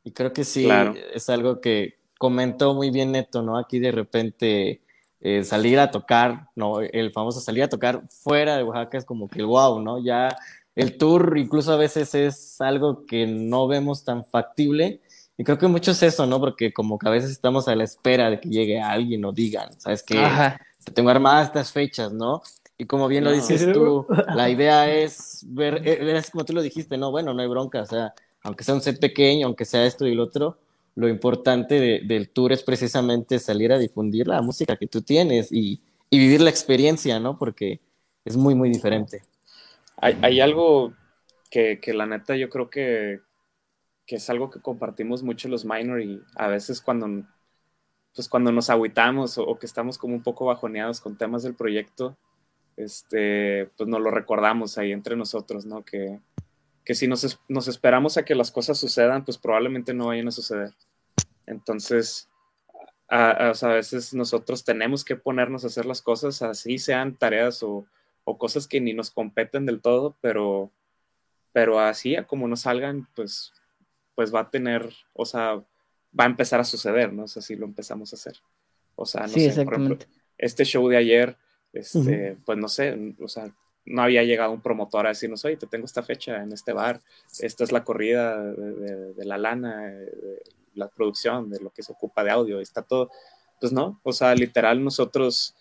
[0.05, 0.69] Y creo que sí,
[1.15, 3.59] es algo que comentó muy bien Neto, ¿no?
[3.59, 4.83] Aquí de repente
[5.21, 6.81] eh, salir a tocar, ¿no?
[6.81, 9.99] El famoso salir a tocar fuera de Oaxaca es como que wow, ¿no?
[9.99, 10.29] Ya
[10.75, 15.01] el tour incluso a veces es algo que no vemos tan factible.
[15.39, 16.39] Y creo que mucho es eso, ¿no?
[16.39, 19.79] Porque como que a veces estamos a la espera de que llegue alguien o digan,
[19.81, 20.25] ¿sabes qué?
[20.85, 22.43] Te tengo armadas estas fechas, ¿no?
[22.79, 26.63] Y como bien lo dices tú, la idea es ver, eh, es como tú lo
[26.63, 29.87] dijiste, no, bueno, no hay bronca, o sea, aunque sea un set pequeño, aunque sea
[29.87, 30.59] esto y lo otro,
[30.95, 35.81] lo importante del tour es precisamente salir a difundir la música que tú tienes y,
[36.09, 37.39] y vivir la experiencia, ¿no?
[37.39, 37.81] Porque
[38.25, 39.23] es muy, muy diferente.
[39.99, 40.95] Hay, hay algo
[41.51, 43.21] que, que, la neta yo creo que,
[44.07, 47.27] que es algo que compartimos mucho los minor y a veces cuando,
[48.15, 51.55] pues cuando nos aguitamos o, o que estamos como un poco bajoneados con temas del
[51.55, 52.17] proyecto,
[52.77, 55.85] este, pues nos lo recordamos ahí entre nosotros, ¿no?
[55.85, 56.21] Que,
[56.85, 60.33] que si nos, nos, esperamos a que las cosas sucedan, pues probablemente no vayan a
[60.33, 60.73] suceder.
[61.47, 62.29] Entonces,
[63.09, 67.87] a, a, veces nosotros tenemos que ponernos a hacer las cosas, así sean tareas o,
[68.25, 70.71] o cosas que ni nos competen del todo, pero,
[71.53, 73.53] pero así, a como nos salgan, pues,
[74.15, 75.55] pues va a tener, o sea,
[76.19, 77.25] va a empezar a suceder, ¿no?
[77.25, 78.37] O sea, si lo empezamos a hacer.
[78.97, 79.99] O sea, no sí, sé, por ejemplo,
[80.39, 81.37] este show de ayer,
[81.77, 83.53] este, pues no sé, o sea,
[83.87, 87.01] no había llegado un promotor a decirnos, oye, te tengo esta fecha en este bar,
[87.41, 90.43] esta es la corrida de, la lana, de
[90.75, 93.11] la producción, de lo que se ocupa de audio, está todo.
[93.61, 95.55] Pues no, o sea, literal nosotros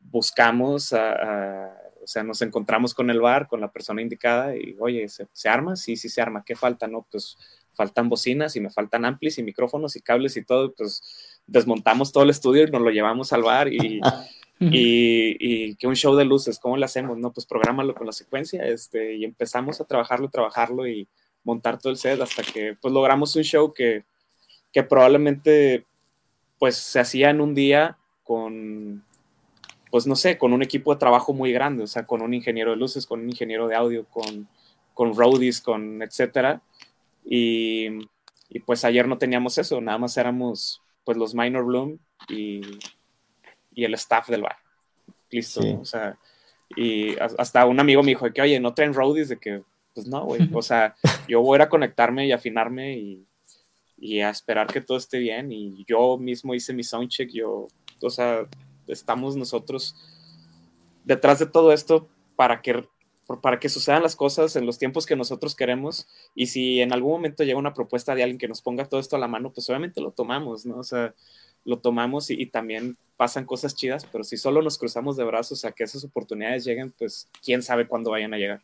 [0.00, 5.26] buscamos, o sea, nos encontramos con el bar, con la persona indicada y, oye, ¿se,
[5.32, 5.76] ¿se, arma?
[5.76, 6.44] Sí, sí se arma.
[6.46, 6.86] ¿Qué falta?
[6.86, 7.36] No, pues
[7.74, 11.02] faltan bocinas y me faltan amplis y micrófonos y cables y todo, pues
[11.46, 14.00] desmontamos todo el estudio y nos lo llevamos al bar y...
[14.72, 17.18] y, que un show de luces, ¿cómo lo hacemos?
[17.18, 21.08] No, pues prográmalo con la secuencia este, y empezamos a trabajarlo, trabajarlo y
[21.42, 24.04] montar todo el set hasta que pues logramos un show que,
[24.72, 25.84] que probablemente
[26.58, 29.04] pues se hacía en un día con,
[29.90, 32.70] pues no sé, con un equipo de trabajo muy grande, o sea, con un ingeniero
[32.70, 34.48] de luces, con un ingeniero de audio, con,
[34.94, 36.62] con roadies, con etcétera.
[37.24, 37.88] Y,
[38.48, 41.98] y pues ayer no teníamos eso, nada más éramos pues los Minor Bloom
[42.28, 42.62] y
[43.74, 44.56] y el staff del bar.
[45.30, 46.18] Listo, o sea,
[46.76, 49.62] y hasta un amigo me dijo que, oye, no traen roadies, de que,
[49.94, 50.94] pues no, güey, o sea,
[51.28, 53.26] yo voy a ir a conectarme y afinarme y,
[53.98, 57.68] y a esperar que todo esté bien y yo mismo hice mi soundcheck, yo,
[58.02, 58.46] o sea,
[58.86, 59.96] estamos nosotros
[61.04, 62.86] detrás de todo esto para que
[63.40, 67.12] para que sucedan las cosas en los tiempos que nosotros queremos y si en algún
[67.12, 69.68] momento llega una propuesta de alguien que nos ponga todo esto a la mano, pues
[69.70, 70.76] obviamente lo tomamos, ¿no?
[70.76, 71.14] O sea,
[71.64, 75.72] lo tomamos y, también pasan cosas chidas, pero si solo nos cruzamos de brazos a
[75.72, 78.62] que esas oportunidades lleguen, pues quién sabe cuándo vayan a llegar.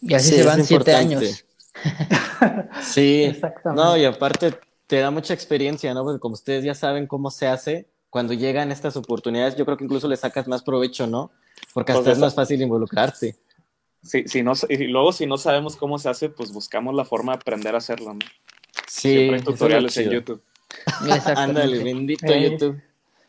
[0.00, 1.44] Y así se van siete años.
[2.82, 3.32] sí,
[3.74, 4.54] no, y aparte
[4.86, 6.02] te da mucha experiencia, ¿no?
[6.04, 9.84] Porque como ustedes ya saben cómo se hace, cuando llegan estas oportunidades, yo creo que
[9.84, 11.30] incluso le sacas más provecho, ¿no?
[11.72, 13.36] Porque hasta pues es más fácil involucrarte.
[14.02, 17.32] Sí, si no, y luego si no sabemos cómo se hace, pues buscamos la forma
[17.32, 18.20] de aprender a hacerlo, ¿no?
[18.88, 20.42] Sí, Siempre hay tutoriales en YouTube.
[21.36, 22.80] Ándale, bendito YouTube.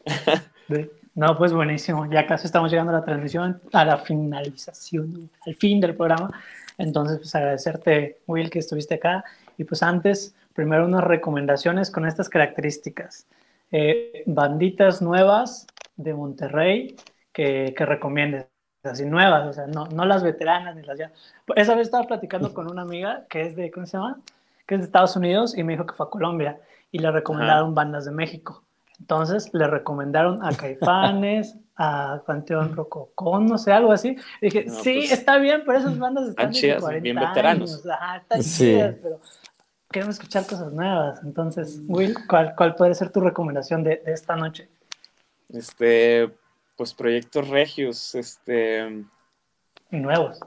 [1.15, 2.09] No, pues buenísimo.
[2.09, 6.31] Ya casi estamos llegando a la transmisión, a la finalización, al fin del programa.
[6.79, 9.23] Entonces, pues agradecerte, Will, que estuviste acá.
[9.57, 13.27] Y pues antes, primero unas recomendaciones con estas características.
[13.71, 16.95] Eh, banditas nuevas de Monterrey
[17.31, 18.47] que, que recomiendes,
[18.83, 21.11] así nuevas, o sea, no, no las veteranas ni las ya.
[21.55, 24.19] Esa vez estaba platicando con una amiga que es de, ¿cómo se llama?
[24.65, 26.59] Que es de Estados Unidos y me dijo que fue a Colombia
[26.93, 28.63] y le recomendaron bandas de México.
[28.99, 34.15] Entonces le recomendaron a Caifanes, a Panteón Rococón, no sé, algo así.
[34.39, 37.83] dije, sí, pues, está bien, pero esas bandas están de 40 bien veteranos.
[37.87, 39.19] Ajá, están chidas, pero
[39.91, 41.19] queremos escuchar cosas nuevas.
[41.23, 44.69] Entonces, Will, ¿cuál, cuál puede ser tu recomendación de, de, esta noche?
[45.49, 46.31] Este,
[46.77, 49.03] pues proyectos regios, este...
[49.89, 50.39] Y nuevos.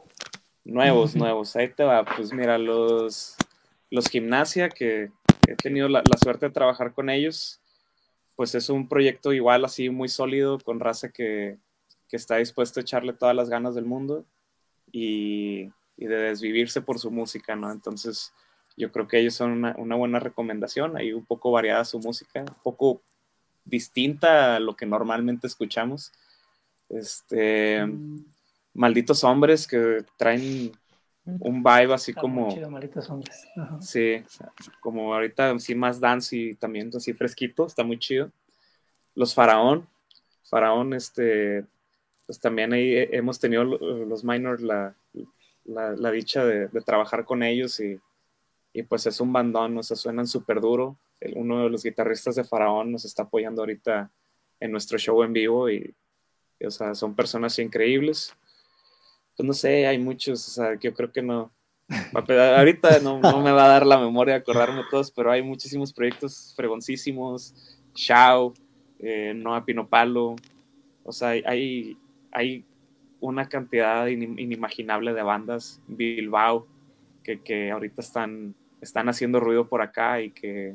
[0.65, 1.57] Nuevos, nuevos.
[1.57, 2.05] Ahí te va.
[2.05, 3.37] Pues mira, los,
[3.91, 5.11] los gimnasia que
[5.49, 7.61] he tenido la, suerte de trabajar con ellos.
[8.37, 11.59] pues es un proyecto igual así muy sólido, con raza que,
[12.09, 14.25] que está dispuesto a echarle todas las ganas del mundo
[14.93, 17.73] y, y, de desvivirse por su música, ¿no?
[17.73, 18.33] Entonces,
[18.77, 22.41] yo creo que ellos son una, una buena recomendación, hay un poco variada su música,
[22.41, 23.03] un poco
[23.65, 26.13] distinta a lo que normalmente escuchamos.
[26.89, 28.25] Este, mm.
[28.75, 30.73] malditos hombres que traen
[31.27, 32.49] un vibe así como.
[33.81, 34.23] Sí,
[34.81, 38.31] como ahorita sí más dance y también así fresquito, está muy chido.
[39.15, 39.89] Los Faraón,
[40.45, 41.65] Faraón, este,
[42.27, 44.95] pues también ahí hemos tenido los minors la,
[45.65, 47.99] la, dicha de, trabajar con ellos y,
[48.73, 50.97] y, pues es un bandón, o sea, suenan súper duro.
[51.35, 54.11] uno de los guitarristas de Faraón nos está apoyando ahorita
[54.61, 55.95] en nuestro show en vivo y,
[56.61, 58.37] y o sea, son personas increíbles
[59.37, 61.53] pues no sé, hay muchos, o sea, yo creo que no.
[62.13, 66.53] Ahorita no, me va a dar la memoria de acordarme todos, pero hay muchísimos proyectos
[66.57, 67.55] fregoncísimos.
[67.95, 68.55] Shao,
[68.99, 70.37] eh, Noah Pinopalo.
[71.05, 71.97] O sea, hay,
[72.33, 72.65] hay
[73.21, 75.81] una cantidad inimaginable de bandas.
[75.87, 76.67] Bilbao,
[77.23, 80.75] que, que ahorita están, están haciendo ruido por acá y que,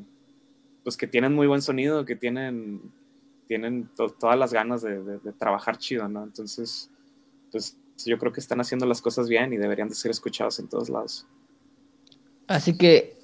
[0.83, 2.93] pues que tienen muy buen sonido, que tienen,
[3.47, 6.23] tienen todas las ganas de, de trabajar chido, ¿no?
[6.23, 6.89] Entonces,
[7.51, 10.67] pues yo creo que están haciendo las cosas bien y deberían de ser escuchados en
[10.67, 11.25] todos lados.
[12.47, 13.21] Así que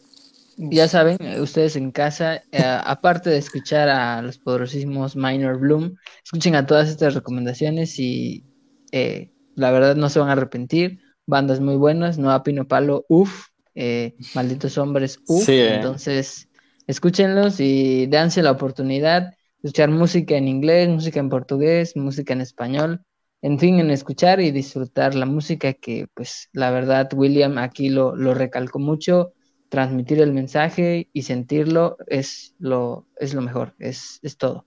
[0.57, 6.55] ya saben, ustedes en casa, eh, aparte de escuchar a los poderosísimos Minor Bloom, escuchen
[6.55, 8.43] a todas estas recomendaciones y
[8.91, 10.99] eh, la verdad no se van a arrepentir.
[11.28, 15.47] Bandas muy buenas, Noa Pino Palo, uff, eh, Malditos Hombres, uff.
[15.47, 16.47] Entonces,
[16.88, 22.41] escúchenlos y danse la oportunidad de escuchar música en inglés, música en portugués, música en
[22.41, 23.05] español
[23.41, 28.15] en fin, en escuchar y disfrutar la música que, pues, la verdad, William aquí lo,
[28.15, 29.33] lo recalcó mucho,
[29.69, 34.65] transmitir el mensaje y sentirlo es lo, es lo mejor, es, es todo.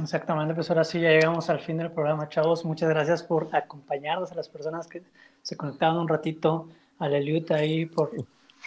[0.00, 2.64] Exactamente, pues ahora sí ya llegamos al fin del programa, chavos.
[2.64, 5.02] Muchas gracias por acompañarnos a las personas que
[5.42, 6.68] se conectaron un ratito,
[6.98, 8.10] a Leliut ahí por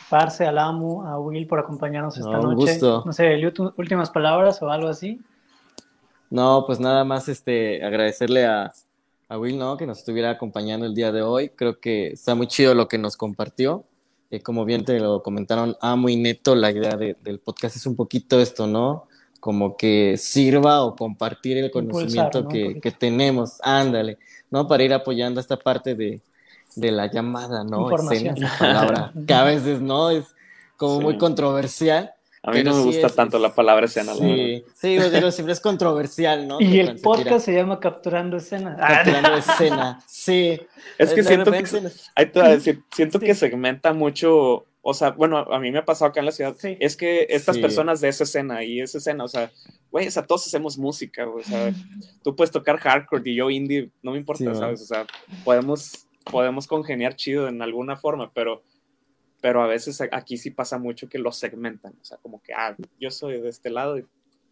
[0.10, 2.80] parse, al Amu, a Will por acompañarnos esta noche.
[2.82, 5.22] No sé, Eliut, últimas palabras o algo así.
[6.32, 8.72] No, pues nada más este, agradecerle a,
[9.28, 9.76] a Will, ¿no?
[9.76, 11.50] Que nos estuviera acompañando el día de hoy.
[11.50, 13.84] Creo que está muy chido lo que nos compartió.
[14.32, 17.98] Eh, como bien te lo comentaron, amo y neto, la idea del podcast es un
[17.98, 19.10] poquito esto, ¿no?
[19.42, 24.18] Como que sirva o compartir el conocimiento que, que, tenemos, ándale,
[24.50, 24.70] ¿no?
[24.70, 26.22] Para ir apoyando esta parte de,
[26.78, 27.94] de la llamada, ¿no?
[27.94, 30.12] Escena, palabra que a veces, ¿no?
[30.12, 30.34] Es
[30.78, 32.14] como muy controversial
[32.44, 34.16] a mí no me gusta tanto la palabra escena.
[34.16, 36.60] Sí, sí digo, siempre es controversial, ¿no?
[36.60, 38.76] Y el podcast se llama Capturando Escena.
[38.78, 40.60] Capturando Escena, sí.
[40.98, 41.64] Es que siento que,
[42.16, 46.22] hay decir, siento que segmenta mucho, o sea, bueno, a mí me ha pasado acá
[46.22, 49.52] en la ciudad, es que estas personas de esa escena y esa escena, o sea,
[49.92, 51.72] güey, o sea, todos hacemos música, o sea,
[52.24, 54.82] tú puedes tocar hardcore y yo indie, no me importa, ¿sabes?
[54.82, 55.06] O sea,
[55.44, 58.64] podemos, podemos congeniar chido en alguna forma, pero
[59.42, 62.76] pero a veces aquí sí pasa mucho que lo segmentan, o sea, como que, ah,
[63.00, 64.06] yo soy de este lado y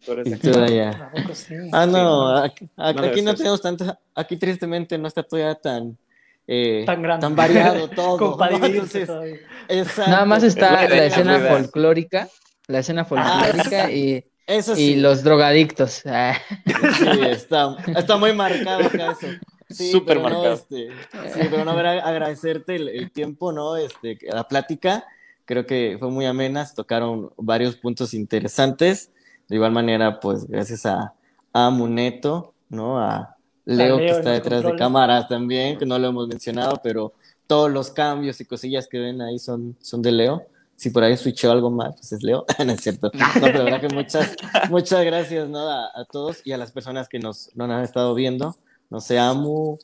[0.04, 1.12] tú eres de allá.
[1.72, 2.68] Ah, no, aquí,
[3.22, 5.96] no, tenemos tanto, aquí tristemente no está todavía tan...
[6.52, 7.20] Eh, tan, grande.
[7.20, 8.36] tan variado todo.
[9.98, 12.28] Nada más está la, escena folclórica,
[12.66, 14.24] la escena folclórica y,
[14.76, 16.02] y los drogadictos.
[16.02, 19.28] Sí, está, está muy marcado acá eso.
[19.70, 20.52] Sí, Súper marcado.
[20.52, 20.88] Este,
[21.32, 23.76] sí, pero no, agradecerte el, tiempo, ¿no?
[23.76, 25.04] Este, la plática,
[25.44, 29.10] creo que fue muy amena, se tocaron varios puntos interesantes.
[29.48, 31.14] De igual manera, pues, gracias a,
[31.52, 32.98] a Muneto, ¿no?
[32.98, 37.12] A Leo, que está detrás de cámaras también, que no lo hemos mencionado, pero
[37.46, 40.46] todos los cambios y cosillas que ven ahí son, son de Leo.
[40.74, 42.44] Si por ahí switchó algo más, pues es Leo.
[42.64, 43.10] no es cierto.
[43.14, 44.34] No, pero verdad que muchas,
[44.70, 45.68] muchas gracias, ¿no?
[45.68, 48.56] A, a, todos y a las personas que nos, nos han estado viendo
[48.90, 49.78] no sé, amo,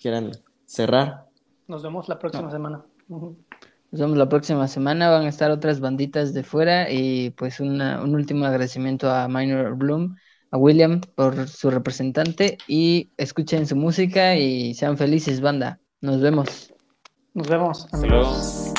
[0.00, 0.32] quieran
[0.64, 1.26] cerrar.
[1.66, 2.84] Nos vemos la próxima semana.
[3.08, 7.80] Nos vemos la próxima semana, van a estar otras banditas de fuera y pues un
[8.14, 10.16] último agradecimiento a Minor Bloom,
[10.50, 15.78] a William por su representante y escuchen su música y sean felices banda.
[16.00, 16.72] Nos vemos.
[17.34, 17.88] Nos vemos.
[17.92, 18.72] Amigos.